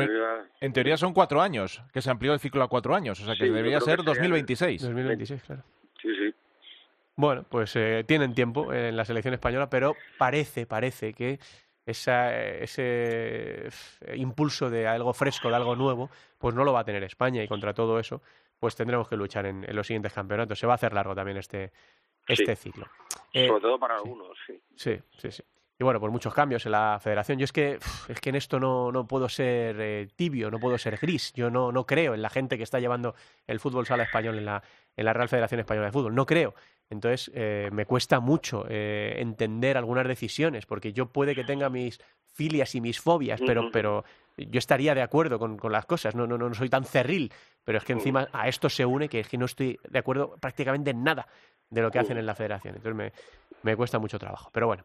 [0.61, 3.35] En teoría son cuatro años, que se amplió el ciclo a cuatro años, o sea
[3.35, 4.81] que Sí, debería ser que sería- 2026.
[4.83, 5.63] 2026, claro.
[6.01, 6.35] Sí, sí.
[7.17, 11.39] Bueno, pues eh, tienen tiempo en la selección española, pero parece, parece que
[11.85, 13.71] esa, ese eh,
[14.17, 17.49] impulso de algo fresco, de algo nuevo, pues no lo va a tener España y
[17.49, 18.23] contra todo eso,
[18.59, 20.59] pues tendremos que luchar en, en los siguientes campeonatos.
[20.59, 21.73] Se va a hacer largo también este,
[22.27, 22.87] este ciclo.
[23.33, 24.03] Eh, Sobre todo para sí.
[24.05, 24.61] algunos, sí.
[24.77, 25.43] Sí, sí, sí.
[25.81, 27.39] Y bueno, por muchos cambios en la federación.
[27.39, 30.77] Yo es que, es que en esto no, no puedo ser eh, tibio, no puedo
[30.77, 31.33] ser gris.
[31.35, 33.15] Yo no, no creo en la gente que está llevando
[33.47, 34.61] el fútbol sala español en la,
[34.97, 36.17] en la Real Federación Española de Fútbol.
[36.17, 36.55] No creo.
[36.91, 42.01] Entonces, eh, me cuesta mucho eh, entender algunas decisiones, porque yo puede que tenga mis
[42.35, 44.05] filias y mis fobias, pero, pero
[44.47, 46.15] yo estaría de acuerdo con, con las cosas.
[46.15, 47.33] No, no, no soy tan cerril,
[47.65, 50.37] pero es que encima a esto se une que es que no estoy de acuerdo
[50.41, 51.27] prácticamente en nada
[51.71, 52.77] de lo que hacen en la federación.
[52.77, 53.13] Entonces me,
[53.63, 54.51] me cuesta mucho trabajo.
[54.53, 54.85] Pero bueno,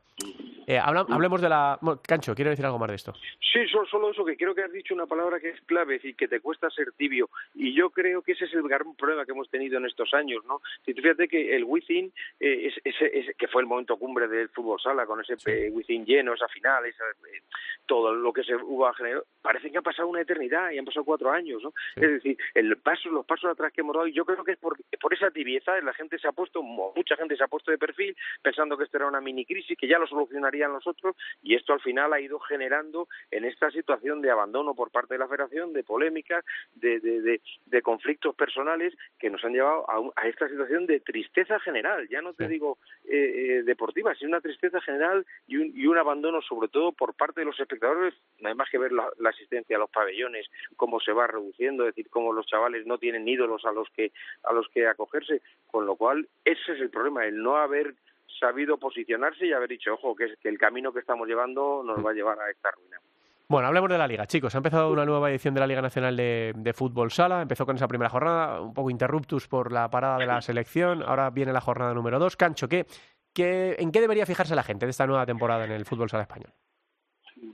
[0.68, 1.80] eh, hablemos de la...
[2.08, 3.14] Cancho, quiero decir algo más de esto.
[3.40, 6.02] Sí, solo, solo eso, que creo que has dicho una palabra que es clave, es
[6.02, 7.30] decir, que te cuesta ser tibio.
[7.54, 10.44] Y yo creo que ese es el gran problema que hemos tenido en estos años,
[10.46, 10.62] ¿no?
[10.86, 14.50] Si tú fíjate que el Wizzing, eh, es, ese- que fue el momento cumbre del
[14.50, 17.42] fútbol sala, con ese eh, Wizzing lleno, esa final, esa, eh,
[17.86, 20.86] todo lo que se hubo a generar, parece que ha pasado una eternidad y han
[20.86, 21.72] pasado cuatro años, ¿no?
[21.96, 22.02] Sí.
[22.04, 24.58] Es decir, el paso, los pasos atrás que hemos dado, y yo creo que es
[24.58, 27.78] por, por esa tibieza, la gente se ha puesto, mucha gente se ha puesto de
[27.78, 30.08] perfil, pensando que esto era una mini crisis, que ya lo
[30.54, 34.76] solucionarían los otros, y esto al final ha ido generando en esta situación de abandono
[34.76, 36.44] por parte de la federación, de polémicas,
[36.76, 40.86] de, de, de, de conflictos personales que nos han llevado a, un- a esta situación
[40.86, 43.18] de tristeza general, ya no te digo eh,
[43.60, 47.42] eh, deportiva, sino una tristeza general y un, y un abandono sobre todo por parte
[47.42, 51.00] de los espectadores, no hay más que ver la, la asistencia a los pabellones, cómo
[51.00, 54.12] se va reduciendo, es decir, cómo los chavales no tienen ídolos a los que
[54.44, 57.96] a los que acogerse, con lo cual ese es el problema, el no haber
[58.40, 62.04] sabido posicionarse y haber dicho, ojo, que, es, que el camino que estamos llevando nos
[62.06, 63.00] va a llevar a esta ruina.
[63.48, 64.56] Bueno, hablemos de la liga, chicos.
[64.56, 67.42] Ha empezado una nueva edición de la Liga Nacional de, de Fútbol Sala.
[67.42, 71.04] Empezó con esa primera jornada, un poco interruptus por la parada de la selección.
[71.04, 72.36] Ahora viene la jornada número dos.
[72.36, 72.86] Cancho, ¿qué,
[73.34, 76.24] qué, ¿en qué debería fijarse la gente de esta nueva temporada en el Fútbol Sala
[76.24, 76.52] español?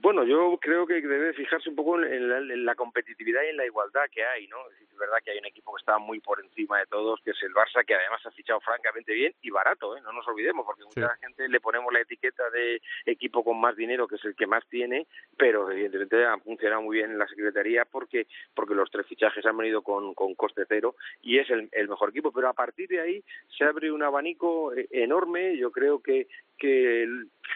[0.02, 3.58] Bueno, yo creo que debe fijarse un poco en la, en la competitividad y en
[3.58, 4.58] la igualdad que hay, ¿no?
[4.70, 7.42] Es, verdad que hay un equipo que está muy por encima de todos, que es
[7.44, 10.02] el Barça, que además ha fichado francamente bien y barato, ¿eh?
[10.02, 11.00] No nos olvidemos, porque Sí.
[11.00, 14.46] mucha gente le ponemos la etiqueta de equipo con más dinero, que es el que
[14.46, 19.08] más tiene, pero evidentemente han funcionado muy bien en la Secretaría porque porque los tres
[19.08, 22.34] fichajes han venido con, con coste cero y es el, el mejor equipo.
[22.34, 23.24] Pero a partir de ahí
[23.58, 25.56] se abre un abanico eh, enorme.
[25.58, 27.08] Yo creo que que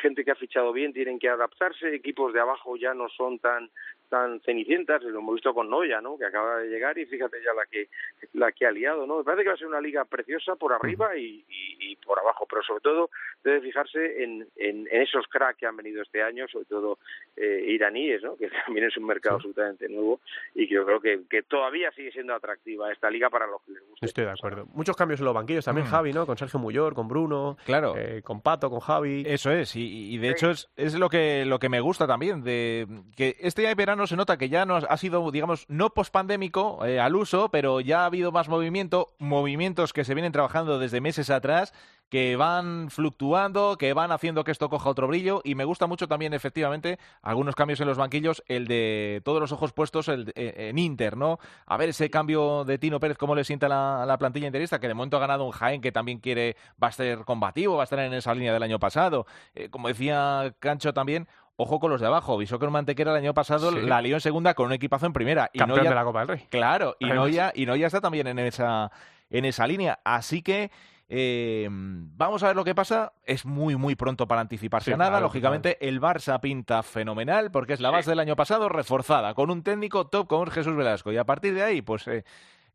[0.01, 3.69] gente que ha fichado bien tienen que adaptarse, equipos de abajo ya no son tan
[4.13, 6.19] tan cenicientas, lo hemos visto con Noya, ¿no?
[6.19, 7.87] que acaba de llegar y fíjate ya la que
[8.33, 9.17] la que ha liado, ¿no?
[9.17, 12.19] Me parece que va a ser una liga preciosa por arriba y, y- y por
[12.19, 13.09] abajo, pero sobre todo
[13.43, 16.99] debe fijarse en, en, en esos cracks que han venido este año, sobre todo
[17.35, 18.35] eh, iraníes, ¿no?
[18.37, 20.19] que también es un mercado absolutamente nuevo
[20.53, 23.71] y que yo creo que, que todavía sigue siendo atractiva esta liga para los que
[23.71, 24.05] les guste.
[24.05, 24.67] Estoy de acuerdo.
[24.73, 25.89] Muchos cambios en los banquillos también, Mm.
[25.89, 26.25] Javi, ¿no?
[26.27, 27.95] Con Sergio Muyor, con Bruno, Claro.
[27.97, 29.23] eh, con Pato, con Javi.
[29.25, 32.43] Eso es, y, y de hecho es, es lo que lo que me gusta también,
[32.43, 36.99] de que este verano se nota que ya no ha sido, digamos, no pospandémico eh,
[36.99, 41.29] al uso, pero ya ha habido más movimiento, movimientos que se vienen trabajando desde meses
[41.29, 41.73] atrás,
[42.09, 46.07] que van fluctuando, que van haciendo que esto coja otro brillo, y me gusta mucho
[46.07, 50.69] también, efectivamente, algunos cambios en los banquillos, el de todos los ojos puestos el eh,
[50.69, 51.39] en Inter, ¿no?
[51.65, 54.87] A ver ese cambio de Tino Pérez, cómo le sienta la, la plantilla interista, que
[54.87, 57.85] de momento ha ganado un Jaén que también quiere, va a ser combativo, va a
[57.85, 59.25] estar en esa línea del año pasado.
[59.55, 62.37] Eh, como decía Cancho también, ojo con los de abajo.
[62.37, 63.81] Visó un Mantequera el año pasado Sí.
[63.81, 65.49] la lió en segunda con un equipazo en primera.
[65.53, 66.47] Y Campeón Noya- de la Copa del Rey.
[66.49, 67.05] Claro, y.
[67.05, 68.91] Noya, y Noya está también en esa,
[69.29, 69.99] en esa línea.
[70.03, 70.71] Así que
[71.09, 73.13] eh, vamos a ver lo que pasa.
[73.25, 75.11] Es muy, muy pronto para anticiparse Sí, a nada.
[75.11, 79.51] claro, Lógicamente, el Barça pinta fenomenal porque es la base del año pasado reforzada, con
[79.51, 81.11] un técnico top como es Jesús Velasco.
[81.11, 82.07] Y a partir de ahí, pues...
[82.07, 82.23] eh,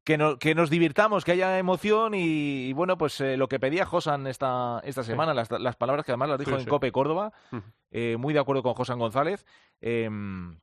[0.04, 3.61] que, no- que nos divirtamos, que haya emoción y, y bueno, pues eh, lo que
[3.61, 6.70] pedía Josan esta, esta semana, las, las palabras que además las dijo Sí, en sí.
[6.70, 7.32] Cope Córdoba,
[7.90, 9.44] eh, muy de acuerdo con Josan González.
[9.80, 10.58] em,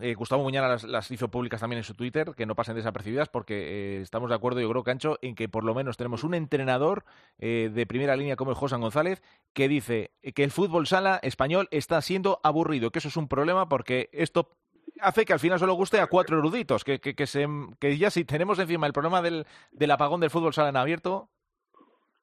[0.00, 3.28] eh, Gustavo Muñana las, las hizo públicas también en su Twitter, que no pasen desapercibidas,
[3.28, 6.34] porque eh, estamos de acuerdo, yo creo, Cancho, en que por lo menos tenemos un
[6.34, 7.04] entrenador
[7.38, 11.68] eh, de primera línea como el Josan González, que dice que el fútbol sala español
[11.70, 14.50] está siendo aburrido, que eso es un problema porque esto
[15.00, 17.46] hace que al final solo guste a cuatro eruditos, que, que, que, se,
[17.80, 21.30] que ya si tenemos encima el problema del, del apagón del fútbol sala en abierto,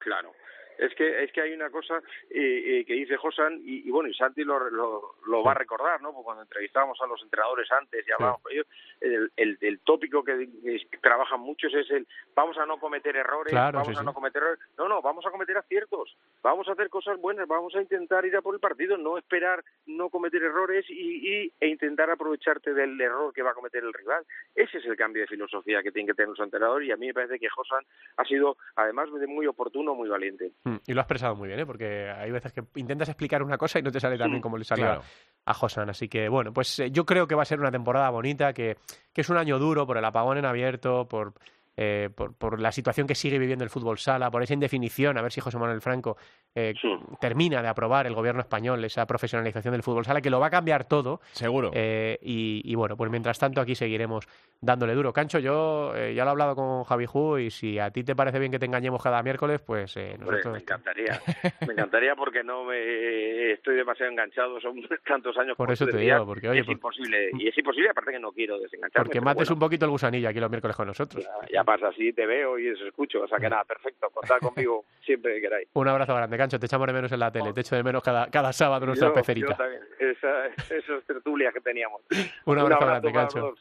[0.02, 0.32] Claro.
[0.82, 4.14] Es que, es que hay una cosa eh, eh, que dice Josan, y, bueno, y
[4.14, 6.12] Santi lo, lo, va a recordar, ¿no?
[6.12, 8.66] Porque cuando entrevistábamos a los entrenadores antes y hablábamos con ellos,
[9.00, 10.48] el, el, tópico que,
[11.00, 14.60] trabajan muchos es el vamos a no cometer errores, vamos a no cometer errores.
[14.76, 18.36] No, no, vamos a cometer aciertos, vamos a hacer cosas buenas, vamos a intentar ir
[18.36, 23.00] a por el partido, no esperar no cometer errores y, y, e intentar aprovecharte del
[23.00, 24.24] error que va a cometer el rival.
[24.54, 27.06] Ese es el cambio de filosofía que tienen que tener los entrenadores y a mí
[27.06, 27.84] me parece que Josan
[28.16, 30.52] ha sido, además de muy oportuno, muy valiente.
[30.64, 31.66] Mm, y lo ha expresado muy bien, ¿eh?
[31.66, 34.56] porque hay veces que intentas explicar una cosa y no te sale tan bien como
[34.56, 35.02] le salió
[35.44, 35.90] a Josan.
[35.90, 38.76] Así que, bueno, pues eh, yo creo que va a ser una temporada bonita, que,
[39.12, 41.34] que es un año duro por el apagón en abierto, por
[41.76, 45.22] eh, por, por, la situación que sigue viviendo el fútbol sala, por esa indefinición, a
[45.22, 46.18] ver si José Manuel Franco
[46.54, 46.74] eh,
[47.18, 50.50] termina de aprobar el gobierno español esa profesionalización del fútbol sala, que lo va a
[50.50, 51.20] cambiar todo.
[51.32, 51.70] Seguro.
[51.72, 54.26] Eh, y, bueno, pues mientras tanto aquí seguiremos
[54.60, 55.12] dándole duro.
[55.12, 58.38] Cancho, yo ya lo he hablado con Javi Ju y si a ti te parece
[58.38, 60.52] bien que te engañemos cada miércoles, pues nosotros...
[60.52, 61.20] me encantaría.
[61.66, 65.56] me encantaría porque no me estoy demasiado enganchado, son tantos años.
[65.56, 67.30] Por eso te digo, porque oye, es imposible.
[67.38, 69.06] Y es imposible, aparte que no quiero desengancharme.
[69.06, 71.26] Porque mates un poquito el gusanillo aquí los miércoles con nosotros
[71.64, 73.22] pasa así, te veo y os escucho.
[73.22, 74.08] O sea que nada, perfecto.
[74.10, 75.68] Contad conmigo siempre que queráis.
[75.74, 76.58] Un abrazo grande, Cancho.
[76.58, 77.52] Te echamos de menos en la tele.
[77.52, 79.50] Te echo de menos cada, cada sábado nuestra yo, pecerita.
[79.50, 79.82] Yo también.
[79.98, 82.02] Esa, esas tertulias que teníamos.
[82.44, 83.54] Un abrazo, grande, Cancho.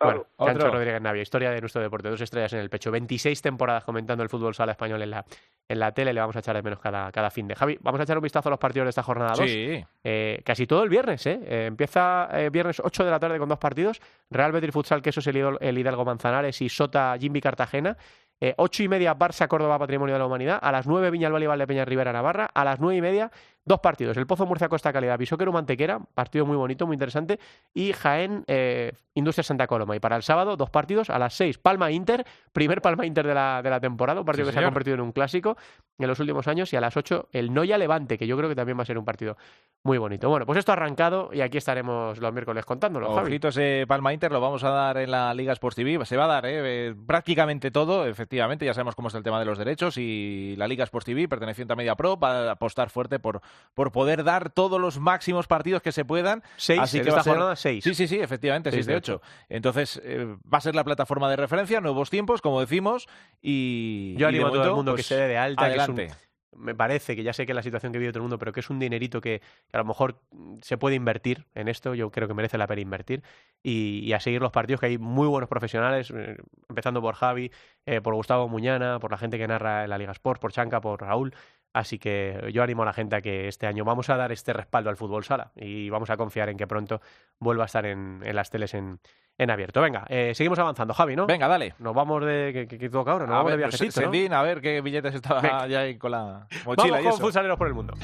[0.00, 3.84] Bueno, Cancho Rodríguez Navia, historia de nuestro deporte, dos estrellas en el pecho, 26 temporadas
[3.84, 5.24] comentando el fútbol sala español en la,
[5.68, 7.54] en la tele, le vamos a echar de menos cada, cada fin de.
[7.54, 9.50] Javi, vamos a echar un vistazo a los partidos de esta jornada 2.
[9.50, 9.84] Sí.
[10.04, 11.40] Eh, casi todo el viernes, ¿eh?
[11.42, 15.10] eh empieza eh, viernes 8 de la tarde con dos partidos, Real Betis Futsal, que
[15.10, 17.96] eso es el, Hidalgo Manzanares, y Sota Jimmy Cartagena.
[18.38, 21.66] Eh, ocho y media Barça Córdoba Patrimonio de la Humanidad, a las nueve Viñalbal de
[21.66, 23.30] Peña Rivera Navarra, a las nueve y media
[23.66, 27.38] dos partidos, el Pozo Murcia Costa Calidad, Bisóquero Mantequera, partido muy bonito, muy interesante,
[27.74, 29.96] y Jaén eh, Industria Santa Coloma.
[29.96, 33.34] Y para el sábado dos partidos, a las seis Palma Inter, primer Palma Inter de
[33.34, 35.56] la, de la temporada, un partido que se ha convertido en un clásico
[35.98, 38.54] en los últimos años, y a las ocho el Noya Levante, que yo creo que
[38.54, 39.36] también va a ser un partido
[39.82, 40.28] muy bonito.
[40.28, 43.10] Bueno, pues esto ha arrancado y aquí estaremos los miércoles contándolo.
[43.10, 46.24] Ojitos de Palma Inter lo vamos a dar en la Liga Sports TV, se va
[46.24, 49.96] a dar eh, prácticamente todo, efectivamente, ya sabemos cómo está el tema de los derechos
[49.96, 53.40] y la Liga Sports TV, perteneciente a Media Pro, va a apostar fuerte por,
[53.74, 56.42] por poder dar todos los máximos partidos que se puedan.
[56.56, 57.84] Seis, Así que esta jornada seis.
[57.84, 59.20] Sí, sí, sí, efectivamente, seis, de ocho.
[59.48, 63.06] Entonces, eh, va a ser la plataforma de referencia, nuevos tiempos, como decimos,
[63.42, 64.14] y...
[64.16, 66.10] Yo animo a todo el mundo que pues, se dé de alta, adelante
[66.56, 68.52] me parece que ya sé que es la situación que vive todo el mundo, pero
[68.52, 69.42] que es un dinerito que,
[69.72, 70.20] a lo mejor
[70.62, 71.94] se puede invertir en esto.
[71.94, 73.22] Yo creo que merece la pena invertir
[73.62, 76.36] y, a seguir los partidos, que hay muy buenos profesionales, eh,
[76.68, 77.50] empezando por Javi,
[77.86, 80.80] eh, por Gustavo Muñana, por la gente que narra en la Liga Sport, por Chanca,
[80.80, 81.34] por Raúl.
[81.72, 84.54] Así que yo animo a la gente a que este año vamos a dar este
[84.54, 87.02] respaldo al fútbol sala y vamos a confiar en que pronto
[87.38, 88.98] vuelva a estar en, en las teles en,
[89.38, 89.80] en abierto.
[89.80, 91.26] Venga, eh, seguimos avanzando, Javi, ¿no?
[91.26, 91.74] Venga, dale.
[91.78, 92.66] Nos vamos de.
[92.68, 93.26] ¿Qué, toca ahora?
[93.26, 96.46] Nos a vamos ver, de pues, a ver qué billetes estaba ya ahí con la
[96.64, 97.94] mochila vamos con y por el mundo.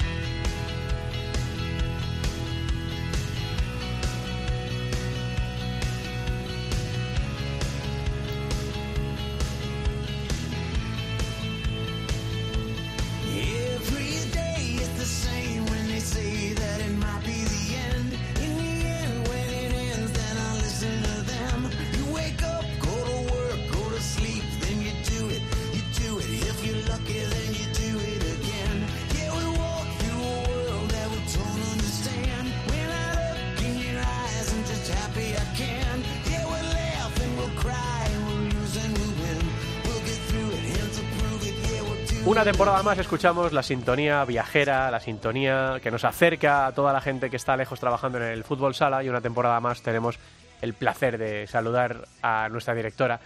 [42.82, 47.30] Temporada más escuchamos la sintonía viajera, la sintonía que nos acerca a toda la gente
[47.30, 50.18] que está lejos trabajando en el fútbol sala y una temporada más tenemos
[50.60, 53.20] el placer de saludar a nuestra directora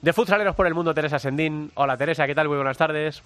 [0.00, 1.70] de Futsaleros por el Mundo, Teresa Sendín.
[1.74, 2.48] Hola Teresa, ¿qué tal?
[2.48, 3.22] Muy buenas tardes.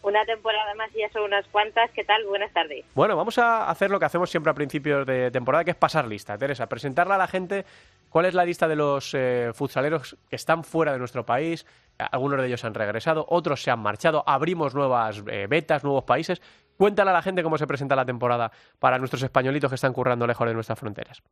[0.00, 1.90] Una temporada más y ya son unas cuantas.
[1.90, 2.24] ¿Qué tal?
[2.24, 2.86] Buenas tardes.
[2.94, 6.06] Bueno, vamos a hacer lo que hacemos siempre a principios de temporada, que es pasar
[6.06, 6.38] lista.
[6.38, 7.66] Teresa, presentarle a la gente
[8.08, 11.66] cuál es la lista de los eh, futsaleros que están fuera de nuestro país,
[11.98, 16.40] algunos de ellos han regresado, otros se han marchado, abrimos nuevas eh, betas, nuevos países.
[16.76, 20.26] Cuéntale a la gente cómo se presenta la temporada para nuestros españolitos que están currando
[20.26, 21.22] lejos de nuestras fronteras.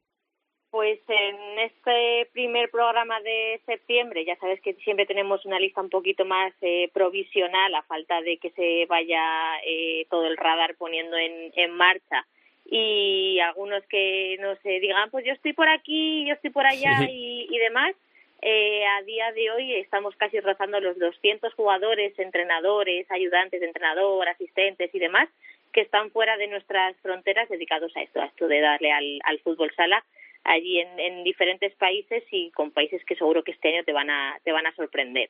[0.71, 5.89] Pues en este primer programa de septiembre, ya sabes que siempre tenemos una lista un
[5.89, 9.23] poquito más eh, provisional a falta de que se vaya
[9.65, 12.27] eh, todo el radar poniendo en, en marcha
[12.69, 17.09] y algunos que no se digan, pues yo estoy por aquí, yo estoy por allá
[17.09, 17.95] y, y demás,
[18.43, 24.29] eh, a día de hoy estamos casi rozando los 200 jugadores, entrenadores, ayudantes de entrenador,
[24.29, 25.29] asistentes y demás
[25.73, 29.39] que están fuera de nuestras fronteras dedicados a esto, a esto de darle al, al
[29.41, 30.03] fútbol sala
[30.45, 34.09] allí en, en, diferentes países y con países que seguro que este año te van
[34.09, 35.29] a, te van a sorprender.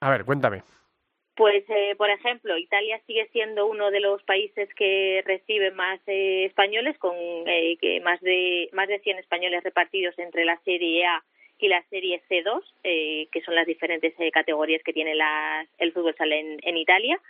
[0.00, 0.62] A ver, cuéntame.
[1.38, 6.46] Pues, eh, por ejemplo, Italia sigue siendo uno de los países que recibe más eh,
[6.46, 7.14] españoles, con
[7.46, 11.22] eh, que más de más de 100 españoles repartidos entre la Serie A
[11.60, 15.14] y la Serie C2, que son las diferentes categorías que tiene
[15.78, 17.20] el fútbol sala en, Italia.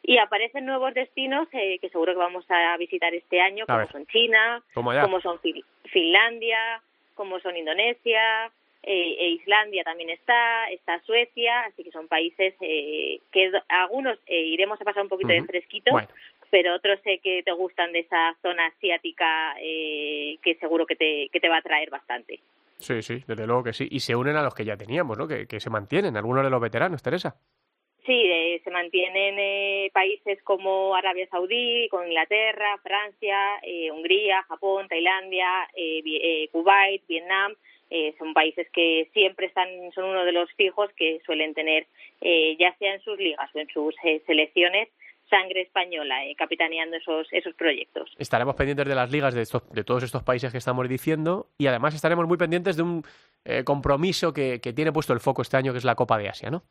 [0.00, 4.62] Y aparecen nuevos destinos que seguro que vamos a visitar este año, como son China,
[4.74, 5.40] como son
[5.86, 6.80] Finlandia,
[7.14, 8.52] como son Indonesia,
[8.88, 14.42] eh, e Islandia también está, está Suecia, así que son países eh, que algunos eh,
[14.42, 15.90] iremos a pasar un poquito de fresquito,
[16.50, 21.40] pero otros sé que te gustan de esa zona asiática que seguro que te, que
[21.40, 22.38] te va a traer bastante.
[22.78, 23.88] Sí, sí, desde luego que sí.
[23.90, 25.26] Y se unen a los que ya teníamos, ¿no?
[25.26, 27.34] Que, que se mantienen, algunos de los veteranos, Teresa.
[28.06, 33.56] Sí, se mantienen países como Arabia Saudí, con Inglaterra, Francia,
[33.92, 35.68] Hungría, Japón, Tailandia,
[36.52, 37.52] Kuwait, Vietnam,
[37.90, 41.86] eh, son países que siempre están, son uno de los fijos que suelen tener,
[42.20, 44.88] eh, ya sea en sus ligas o en sus eh, selecciones,
[45.30, 48.12] sangre española capitaneando esos, esos proyectos.
[48.18, 51.66] Estaremos pendientes de las ligas de, estos, de todos estos países que estamos diciendo y
[51.66, 53.02] además estaremos muy pendientes de un
[53.64, 56.50] compromiso que, que tiene puesto el foco este año, que es la Copa de Asia,
[56.50, 56.62] ¿no?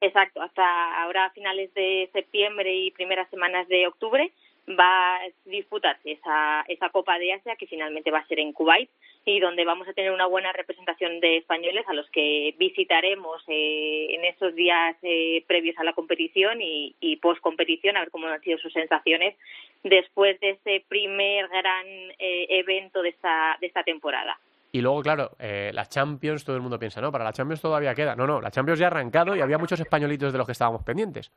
[0.00, 4.32] Exacto, hasta ahora a finales de septiembre y primeras semanas de octubre
[4.68, 8.90] va a disputarse esa, esa Copa de Asia que finalmente va a ser en Kuwait
[9.24, 14.08] y donde vamos a tener una buena representación de españoles a los que visitaremos eh,
[14.10, 18.26] en esos días eh, previos a la competición y, y post competición a ver cómo
[18.26, 19.36] han sido sus sensaciones
[19.84, 21.86] después de ese primer gran
[22.18, 24.38] eh, evento de esta, de esta temporada.
[24.72, 27.94] Y luego, claro, eh, la Champions, todo el mundo piensa, no, para la Champions todavía
[27.94, 28.14] queda.
[28.14, 30.84] No, no, la Champions ya ha arrancado y había muchos españolitos de los que estábamos
[30.84, 31.32] pendientes.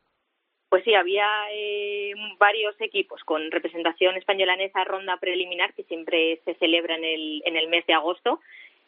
[0.74, 6.40] Pues sí, había eh, varios equipos con representación española en esa ronda preliminar que siempre
[6.44, 8.40] se celebra en el, en el mes de agosto.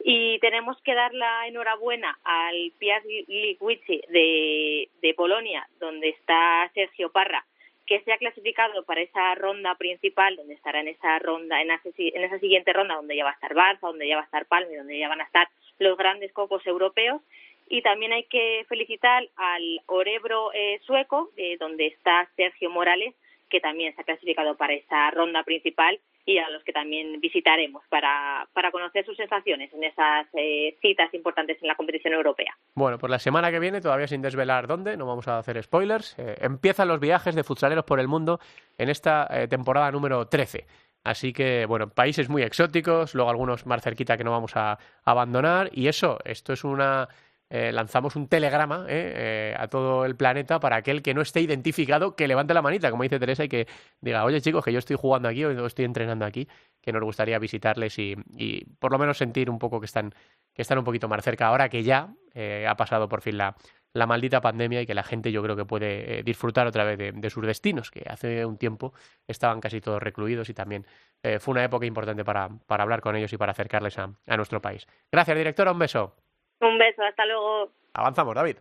[0.02, 7.12] Y tenemos que dar la enhorabuena al Piast Gliwice de, de Polonia, donde está Sergio
[7.12, 7.46] Parra,
[7.86, 11.88] que se ha clasificado para esa ronda principal, donde estará en esa ronda, en esa,
[11.96, 14.46] en esa siguiente ronda, donde ya va a estar Barça, donde ya va a estar
[14.46, 17.22] Palme, donde ya van a estar los grandes cocos europeos
[17.68, 23.14] y también hay que felicitar al Orebro eh, sueco, eh, donde está Sergio Morales,
[23.48, 27.84] que también se ha clasificado para esa ronda principal y a los que también visitaremos
[27.88, 32.56] para, para conocer sus sensaciones en esas eh, citas importantes en la competición europea.
[32.74, 36.16] Bueno, pues la semana que viene, todavía sin desvelar dónde, no vamos a hacer spoilers,
[36.40, 38.40] empiezan los viajes de futsaleros por el mundo
[38.76, 40.66] en esta temporada número 13.
[41.06, 45.70] Así que, bueno, países muy exóticos, luego algunos más cerquita que no vamos a abandonar.
[45.72, 47.08] Y eso, esto es una
[47.48, 51.40] eh, lanzamos un telegrama eh, eh, a todo el planeta para aquel que no esté
[51.40, 53.68] identificado que levante la manita, como dice Teresa, y que
[54.00, 56.48] diga, oye chicos, que yo estoy jugando aquí o estoy entrenando aquí,
[56.82, 58.16] que nos gustaría visitarles y,
[58.80, 60.12] por lo menos sentir un poco que están,
[60.54, 62.14] que están un poquito más cerca ahora que ya
[62.68, 63.56] ha pasado por fin la,
[63.94, 67.30] la, maldita pandemia y que la gente yo creo que puede disfrutar otra vez de,
[67.30, 68.92] sus destinos, que hace un tiempo
[69.26, 70.84] estaban casi todos recluidos y también
[71.38, 74.60] fue una época importante para, para hablar con ellos y para acercarles a, a nuestro
[74.60, 74.86] país.
[75.10, 76.25] Gracias, directora, un beso.
[76.60, 77.70] Un beso, hasta luego.
[77.94, 78.56] Avanzamos, David.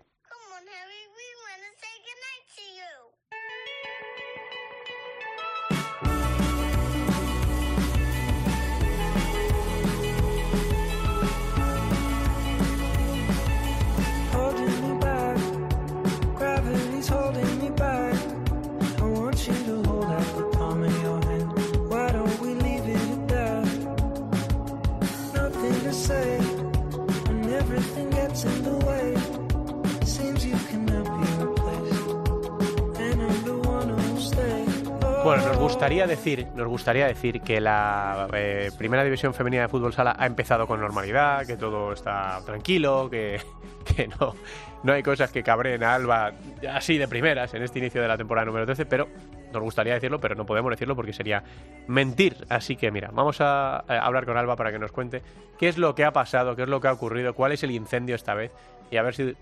[35.90, 40.68] Decir, nos gustaría decir que la eh, primera división femenina de fútbol sala ha empezado
[40.68, 43.40] con normalidad, que todo está tranquilo, que,
[44.20, 44.36] no,
[44.84, 46.34] no hay cosas que cabreen a Alba
[46.72, 49.08] así de primeras en este inicio de la temporada número 13, pero
[49.54, 51.44] nos gustaría decirlo, pero no podemos decirlo porque sería
[51.88, 52.46] mentir.
[52.50, 55.22] Así que mira, vamos a, a hablar con Alba para que nos cuente
[55.58, 57.72] qué es lo que ha pasado, qué es lo que ha ocurrido, cuál es el
[57.72, 58.52] incendio esta vez
[58.92, 59.36] y a ver si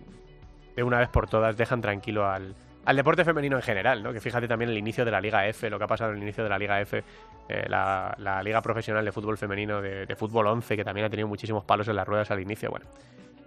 [0.75, 2.55] de una vez por todas dejan tranquilo al,
[2.85, 4.11] al deporte femenino en general, ¿no?
[4.11, 6.23] Que fíjate también el inicio de la Liga F, lo que ha pasado en el
[6.23, 7.03] inicio de la Liga F,
[7.47, 11.63] eh, la, Liga Profesional de Fútbol Femenino de, Fútbol 11, que también ha tenido muchísimos
[11.63, 12.69] palos en las ruedas al inicio.
[12.69, 12.85] Bueno,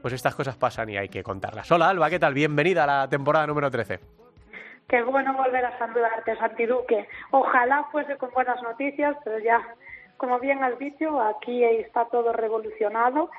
[0.00, 1.70] pues estas cosas pasan y hay que contarlas.
[1.70, 2.32] Hola Alba, ¿qué tal?
[2.34, 4.00] Bienvenida a la temporada número 13.
[4.88, 7.08] Qué bueno volver a saludarte, Santi Duque.
[7.32, 9.60] Ojalá fuese con buenas noticias, pero ya,
[10.16, 13.30] como bien has dicho, aquí está todo revolucionado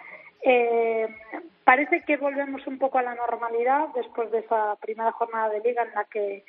[0.42, 1.08] eh,
[1.64, 5.84] parece que volvemos un poco a la normalidad después de esa primera jornada de liga
[5.84, 6.46] en la que,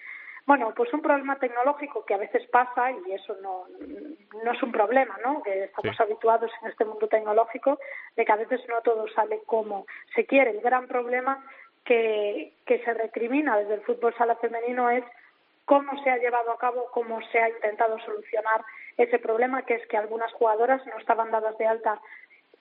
[0.46, 3.66] bueno, pues un problema tecnológico que a veces pasa y eso no,
[4.44, 5.42] no es un problema, ¿no?
[5.42, 7.78] Que estamos habituados en este mundo tecnológico
[8.16, 10.50] de que a veces no todo sale como se quiere.
[10.50, 11.44] El gran problema
[11.84, 15.04] que, que se recrimina desde el fútbol sala femenino es
[15.64, 18.64] cómo se ha llevado a cabo, cómo se ha intentado solucionar
[18.96, 22.00] ese problema, que es que algunas jugadoras no estaban dadas de alta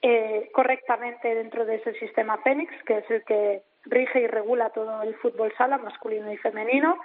[0.02, 5.02] eh, correctamente dentro de ese sistema Fénix, que es el que rige y regula todo
[5.02, 6.98] el fútbol sala masculino y femenino.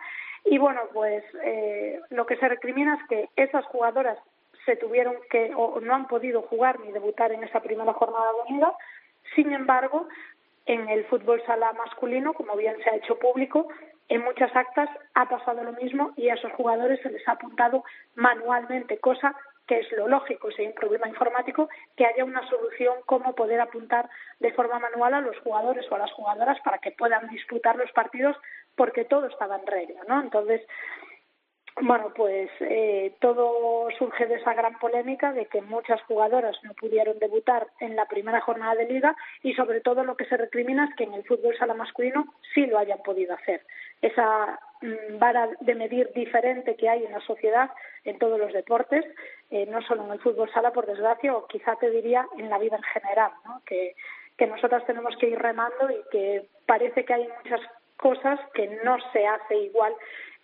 [0.45, 4.17] Y bueno, pues eh, lo que se recrimina es que esas jugadoras
[4.65, 8.53] se tuvieron que o no han podido jugar ni debutar en esa primera jornada de
[8.53, 8.73] liga.
[9.35, 10.07] Sin embargo,
[10.65, 13.67] en el fútbol sala masculino, como bien se ha hecho público,
[14.09, 17.83] en muchas actas ha pasado lo mismo y a esos jugadores se les ha apuntado
[18.15, 19.35] manualmente, cosa
[19.67, 23.61] que es lo lógico, si hay un problema informático, que haya una solución cómo poder
[23.61, 24.09] apuntar
[24.39, 27.91] de forma manual a los jugadores o a las jugadoras para que puedan disputar los
[27.91, 28.35] partidos
[28.75, 30.21] porque todo estaba en regla, ¿no?
[30.21, 30.61] Entonces,
[31.81, 37.17] bueno, pues eh, todo surge de esa gran polémica de que muchas jugadoras no pudieron
[37.17, 40.95] debutar en la primera jornada de liga y sobre todo lo que se recrimina es
[40.95, 43.61] que en el fútbol sala masculino sí lo hayan podido hacer.
[44.03, 47.71] Esa mm, vara de medir diferente que hay en la sociedad
[48.03, 49.03] en todos los deportes,
[49.49, 52.59] eh, no solo en el fútbol sala, por desgracia, o quizá te diría en la
[52.59, 53.61] vida en general, ¿no?
[53.65, 53.95] que,
[54.37, 57.61] que nosotras tenemos que ir remando y que parece que hay muchas
[57.97, 59.95] cosas que no se hace igual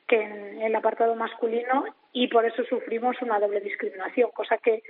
[0.08, 4.82] que en el apartado masculino y por eso sufrimos una doble discriminación, cosa que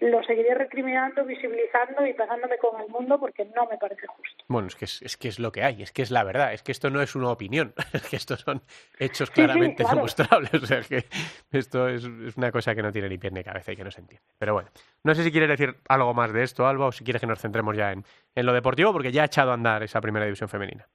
[0.00, 4.44] lo seguiré recriminando, visibilizando y pegándome con el mundo porque no me parece justo.
[4.48, 6.62] Bueno, es que es, que es lo que hay, es que es la verdad, es
[6.62, 8.62] que esto no es una opinión, es que estos son
[8.98, 11.04] hechos claramente demostrables, o sea, que
[11.50, 12.04] esto es,
[12.36, 14.26] una cosa que no tiene ni pie ni cabeza y que no se entiende.
[14.38, 14.68] Pero bueno,
[15.04, 17.40] no sé si quieres decir algo más de esto, Alba, o si quieres que nos
[17.40, 20.48] centremos ya en, en lo deportivo, porque ya ha echado a andar esa primera división
[20.48, 20.86] femenina.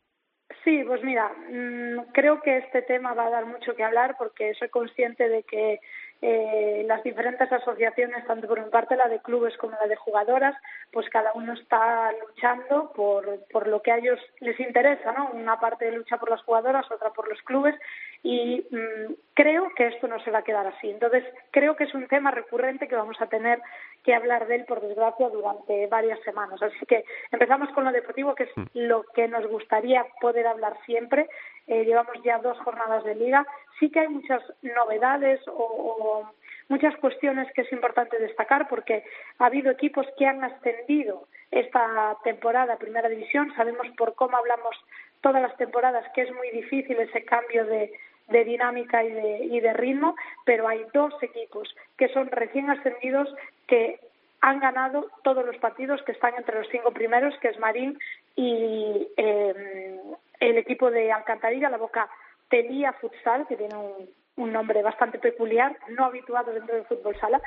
[0.63, 4.53] Sí, pues mira, mm, creo que este tema va a dar mucho que hablar porque
[4.53, 5.79] soy consciente de que
[6.23, 10.55] eh, las diferentes asociaciones, tanto por una parte la de clubes como la de jugadoras,
[10.91, 15.31] pues cada uno está luchando por, por lo que a ellos les interesa, ¿no?
[15.33, 17.75] Una parte lucha por las jugadoras, otra por los clubes,
[18.21, 20.91] y mm, creo que esto no se va a quedar así.
[20.91, 23.59] Entonces, creo que es un tema recurrente que vamos a tener
[24.03, 26.61] que hablar de él, por desgracia, durante varias semanas.
[26.61, 28.65] Así que empezamos con lo deportivo, que es mm.
[28.73, 31.27] lo que nos gustaría poder hablar siempre.
[31.67, 33.45] Eh, llevamos ya dos jornadas de liga.
[33.79, 36.29] Sí que hay muchas novedades o,
[36.69, 39.03] muchas cuestiones que es importante destacar porque
[39.39, 43.53] ha habido equipos que han ascendido esta temporada Primera División.
[43.55, 44.75] Sabemos por cómo hablamos
[45.19, 47.91] todas las temporadas que es muy difícil ese cambio de,
[48.29, 50.15] de dinámica y de, y de ritmo,
[50.45, 53.27] pero hay dos equipos que son recién ascendidos
[53.67, 53.99] que
[54.41, 57.97] han ganado todos los partidos que están entre los cinco primeros, que es Marín
[58.35, 59.99] y eh,
[60.39, 62.09] el equipo de Alcantarilla, la Boca
[62.51, 67.41] Telía Futsal, que tiene un, un nombre bastante peculiar, no habituado dentro del fútbol sala,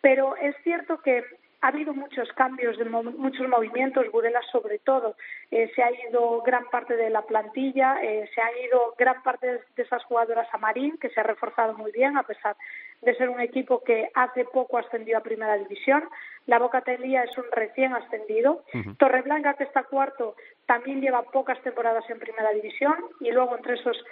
[0.00, 1.24] pero es cierto que
[1.62, 5.14] ha habido muchos cambios, de muchos movimientos, Burela sobre todo,
[5.50, 9.46] eh, se ha ido gran parte de la plantilla, eh, se ha ido gran parte
[9.76, 12.56] de esas jugadoras a Marín, que se ha reforzado muy bien, a pesar
[13.02, 16.04] de ser un equipo que hace poco ascendió a Primera División.
[16.46, 18.64] La Boca Telía es un recién ascendido.
[18.98, 20.36] Torreblanca, que está cuarto,
[20.66, 24.02] también lleva pocas temporadas en Primera División y luego entre esos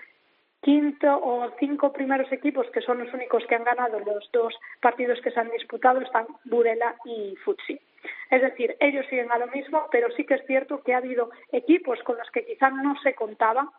[0.61, 5.20] quinto o cinco primeros equipos, que son los únicos que han ganado los dos partidos
[5.20, 7.80] que se han disputado, están Burela y Futsi.
[8.30, 11.30] Es decir, ellos siguen a lo mismo, pero sí que es cierto que ha habido
[11.52, 13.70] equipos con los que quizás no se contaba,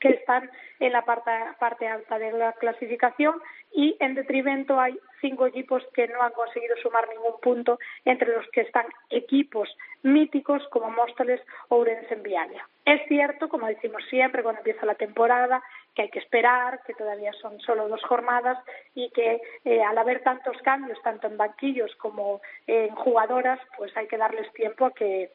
[0.00, 0.50] que están
[0.80, 3.40] en la parte, parte alta de la clasificación
[3.72, 8.46] y en detrimento hay cinco equipos que no han conseguido sumar ningún punto, entre los
[8.50, 9.68] que están equipos
[10.02, 12.66] míticos como Móstoles o Urense en Vialia.
[12.84, 15.62] Es cierto, como decimos siempre cuando empieza la temporada,
[15.94, 18.58] que hay que esperar, que todavía son solo dos jornadas
[18.94, 24.06] y que eh, al haber tantos cambios, tanto en banquillos como en jugadoras, pues hay
[24.08, 25.30] que darles tiempo a que,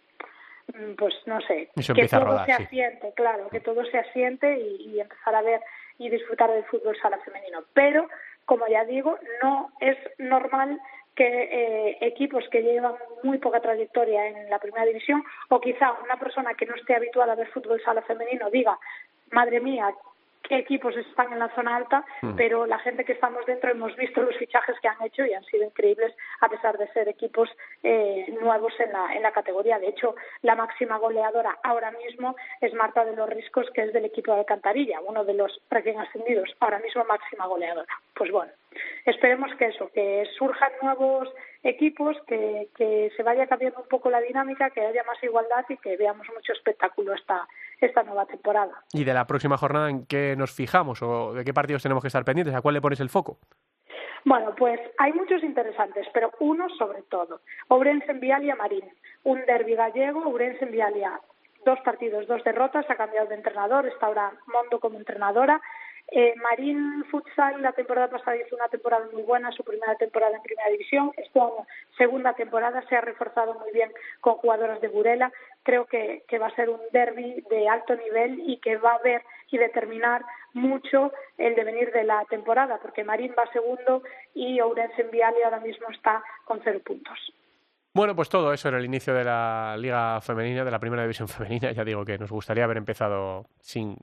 [0.74, 5.34] mm, pues no sé, que todo se asiente, claro, que todo se asiente y, empezar
[5.34, 5.62] a ver
[5.98, 7.64] y disfrutar del fútbol sala femenino.
[7.74, 8.08] Pero,
[8.46, 10.80] como ya digo, no es normal
[11.16, 16.18] que eh, equipos que llevan muy poca trayectoria en la primera división o quizá una
[16.18, 18.80] persona que no esté habituada a ver fútbol sala femenino diga
[19.32, 19.94] madre mía,
[20.44, 22.36] qué equipos están en la zona alta, mm.
[22.36, 25.44] pero la gente que estamos dentro hemos visto los fichajes que han hecho y han
[25.46, 27.50] sido increíbles a pesar de ser equipos
[27.84, 29.80] eh, nuevos en la, en la categoría.
[29.80, 34.06] De hecho, la máxima goleadora ahora mismo es Marta de los Riscos, que es del
[34.06, 37.94] equipo de Alcantarilla, uno de los recién ascendidos, ahora mismo máxima goleadora.
[38.16, 38.52] Pues bueno,
[39.06, 41.30] esperemos que eso, que surjan nuevos
[41.64, 45.78] equipos, que, que se vaya cambiando un poco la dinámica, que haya más igualdad y
[45.78, 47.48] que veamos mucho espectáculo esta,
[47.82, 48.74] esta nueva temporada.
[48.94, 52.08] ¿Y de la próxima jornada en qué nos fijamos o de qué partidos tenemos que
[52.08, 52.56] estar pendientes?
[52.56, 53.40] ¿A cuál le pones el foco?
[54.26, 57.42] Bueno, pues hay muchos interesantes, pero uno sobre todo.
[57.70, 58.84] Ourense en Vialia Marín,
[59.24, 61.20] un derbi gallego, Ourense en Vialia
[61.66, 65.62] dos partidos, dos derrotas, ha cambiado de entrenador, está ahora Mondo como entrenadora.
[66.12, 70.42] Eh, Marín Futsal la temporada pasada hizo una temporada muy buena, su primera temporada en
[70.42, 71.12] Primera División.
[71.18, 73.92] Año, segunda temporada, se ha reforzado muy bien
[74.22, 75.32] con jugadoras de Burela.
[75.64, 79.24] Creo que, va a ser un derby de alto nivel y que va a ver
[79.52, 84.04] y determinar mucho el devenir de la temporada, porque Marín va segundo
[84.34, 87.18] y Ourense en Viale ahora mismo está con cero puntos.
[87.94, 91.28] Bueno, pues todo eso en el inicio de la Liga Femenina, de la Primera División
[91.28, 91.72] Femenina.
[91.74, 93.96] Ya digo que nos gustaría haber empezado sin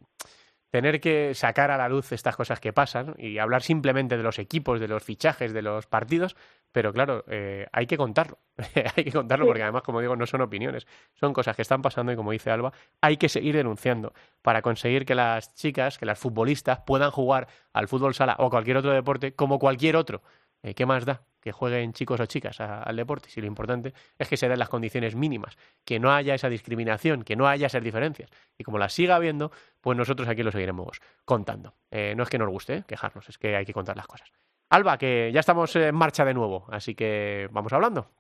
[0.77, 4.39] tener que sacar a la luz estas cosas que pasan y hablar simplemente de los
[4.39, 6.37] equipos, de los fichajes, de los partidos,
[6.71, 8.41] pero claro, eh, hay que contarlo,
[8.95, 12.13] hay que contarlo porque además, como digo, no son opiniones, son cosas que están pasando
[12.13, 14.13] y como dice Alba, hay que seguir denunciando
[14.43, 18.77] para conseguir que las chicas, que las futbolistas puedan jugar al fútbol sala o cualquier
[18.77, 20.21] otro deporte como cualquier otro.
[20.67, 21.23] Eh, ¿Qué más da?
[21.41, 24.69] que jueguen chicos o chicas al deporte, si lo importante es que se den las
[24.69, 28.29] condiciones mínimas, que no haya esa discriminación, que no haya esas diferencias.
[28.59, 31.75] Y como las siga habiendo, pues nosotros aquí lo seguiremos contando.
[31.93, 34.33] Eh, no es que nos guste eh, quejarnos, es que hay que contar las cosas.
[34.71, 38.11] Alba, que ya estamos en marcha de nuevo, así que vamos hablando.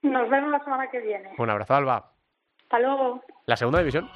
[0.00, 1.34] Nos vemos la semana que viene.
[1.36, 2.14] Un abrazo, Alba.
[2.62, 3.22] Hasta luego.
[3.44, 4.08] La segunda división.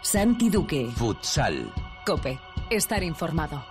[0.00, 0.86] Santi Duque.
[0.96, 1.70] Futsal.
[2.06, 2.38] Cope.
[2.70, 3.62] Estar informado.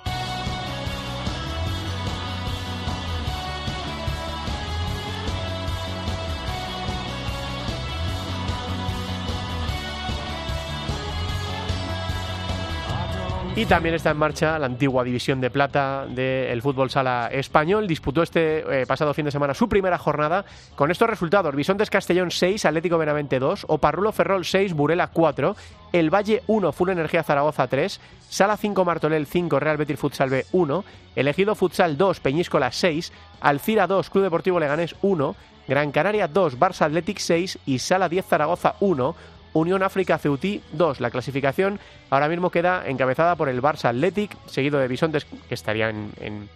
[13.59, 17.87] Y también está en marcha la antigua división de plata del fútbol sala español.
[17.87, 20.45] Disputó este eh, pasado fin de semana su primera jornada
[20.77, 21.53] con estos resultados.
[21.53, 25.57] Bisontes Castellón 6, Atlético Benavente 2, Oparrulo Ferrol 6, Burela 4,
[25.91, 27.99] El Valle 1, Full Energía Zaragoza 3,
[28.29, 30.85] Sala 5, Martorell 5, Real Betis Futsal B 1,
[31.17, 35.35] Elegido Futsal 2, Peñíscola 6, Alcira 2, Club Deportivo Leganés 1,
[35.69, 39.15] Gran Canaria 2, Barça Athletic 6 y Sala 10 Zaragoza 1.
[39.53, 40.99] Unión África Ceutí 2.
[40.99, 41.79] La clasificación
[42.09, 46.49] ahora mismo queda encabezada por el Barça Athletic, seguido de Bisontes, que estaría en,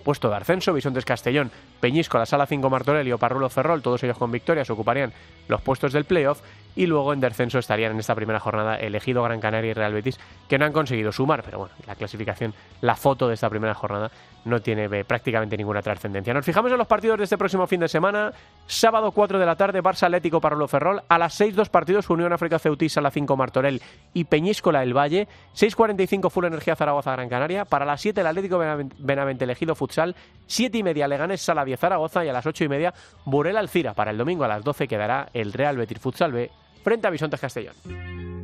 [0.00, 4.18] puesto de ascenso, Bisontes Castellón, Peñisco, la Sala 5 Martorell y Oparrulo Ferrol, todos ellos
[4.18, 5.12] con victorias, ocuparían
[5.48, 6.40] los puestos del playoff
[6.74, 10.18] y luego en descenso estarían en esta primera jornada elegido Gran Canaria y Real Betis,
[10.48, 14.10] que no han conseguido sumar, pero bueno, la clasificación, la foto de esta primera jornada
[14.44, 16.32] no tiene eh, prácticamente ninguna trascendencia.
[16.34, 18.32] Nos fijamos en los partidos de este próximo fin de semana,
[18.66, 22.32] sábado 4 de la tarde, Barça Atlético Parolo Ferrol, a las 6 dos partidos, Unión
[22.32, 23.80] África Ceutís a las 5 Martorell
[24.14, 28.58] y Peñíscola El Valle, 6.45 Full Energía Zaragoza Gran Canaria, para las 7 el Atlético
[28.98, 30.16] Benavente elegido Futsal,
[30.46, 33.94] 7 y media Leganés Sala 10 Zaragoza y a las 8 y media Burela Alcira.
[33.94, 36.50] Para el domingo a las 12 quedará el Real Betis Futsal B
[36.82, 38.39] frente a Bisontes Castellón.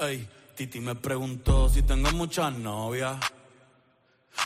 [0.00, 3.18] Ey, Titi me preguntó si tengo muchas novias.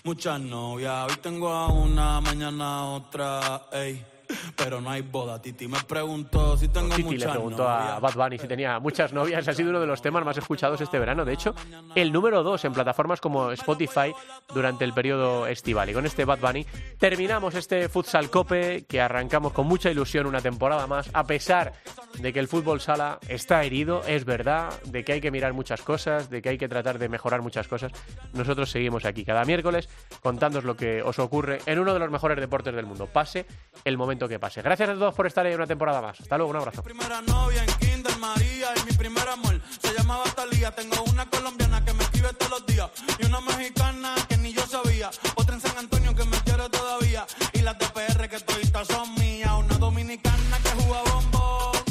[0.05, 1.11] Muchas novias.
[1.11, 3.69] Hoy tengo a una, mañana a otra.
[3.71, 4.12] Ey
[4.57, 5.41] pero no hay boda.
[5.41, 9.47] Titi me preguntó si tengo Titi le preguntó a Bad Bunny si tenía muchas novias.
[9.47, 11.25] Ha sido uno de los temas más escuchados este verano.
[11.25, 11.55] De hecho,
[11.95, 14.13] el número dos en plataformas como Spotify
[14.53, 15.91] durante el periodo estival.
[15.91, 16.67] Y con este Bad Bunny
[16.99, 21.73] terminamos este Futsal Cope que arrancamos con mucha ilusión una temporada más, a pesar
[22.19, 25.83] de que el fútbol sala está herido, es verdad, de que hay que mirar muchas
[25.83, 27.93] cosas, de que hay que tratar de mejorar muchas cosas.
[28.33, 29.89] Nosotros seguimos aquí cada miércoles
[30.23, 33.07] contándoos lo que os ocurre en uno de los mejores deportes del mundo.
[33.07, 33.47] Pase
[33.85, 34.63] el momento que pase.
[34.63, 36.21] Gracias a todos por estar ahí una temporada más.
[36.21, 36.83] Hasta luego, un abrazo.
[36.83, 40.71] Primera novia en Kinder María y mi primer amor se llamaba Talía.
[40.73, 44.67] Tengo una colombiana que me escribe todos los días y una mexicana que ni yo
[44.67, 45.11] sabía.
[45.37, 49.15] Otra en San Antonio que me quiere todavía y las de PR que todavía son
[49.15, 49.53] mías.
[49.59, 51.83] Una dominicana que juega bombón,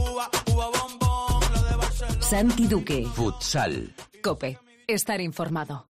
[0.00, 2.22] uva, uva bombón, la de Barcelona.
[2.22, 3.06] Santi Duque.
[3.14, 3.94] Futsal.
[4.22, 4.58] Cope.
[4.86, 5.93] Estar informado.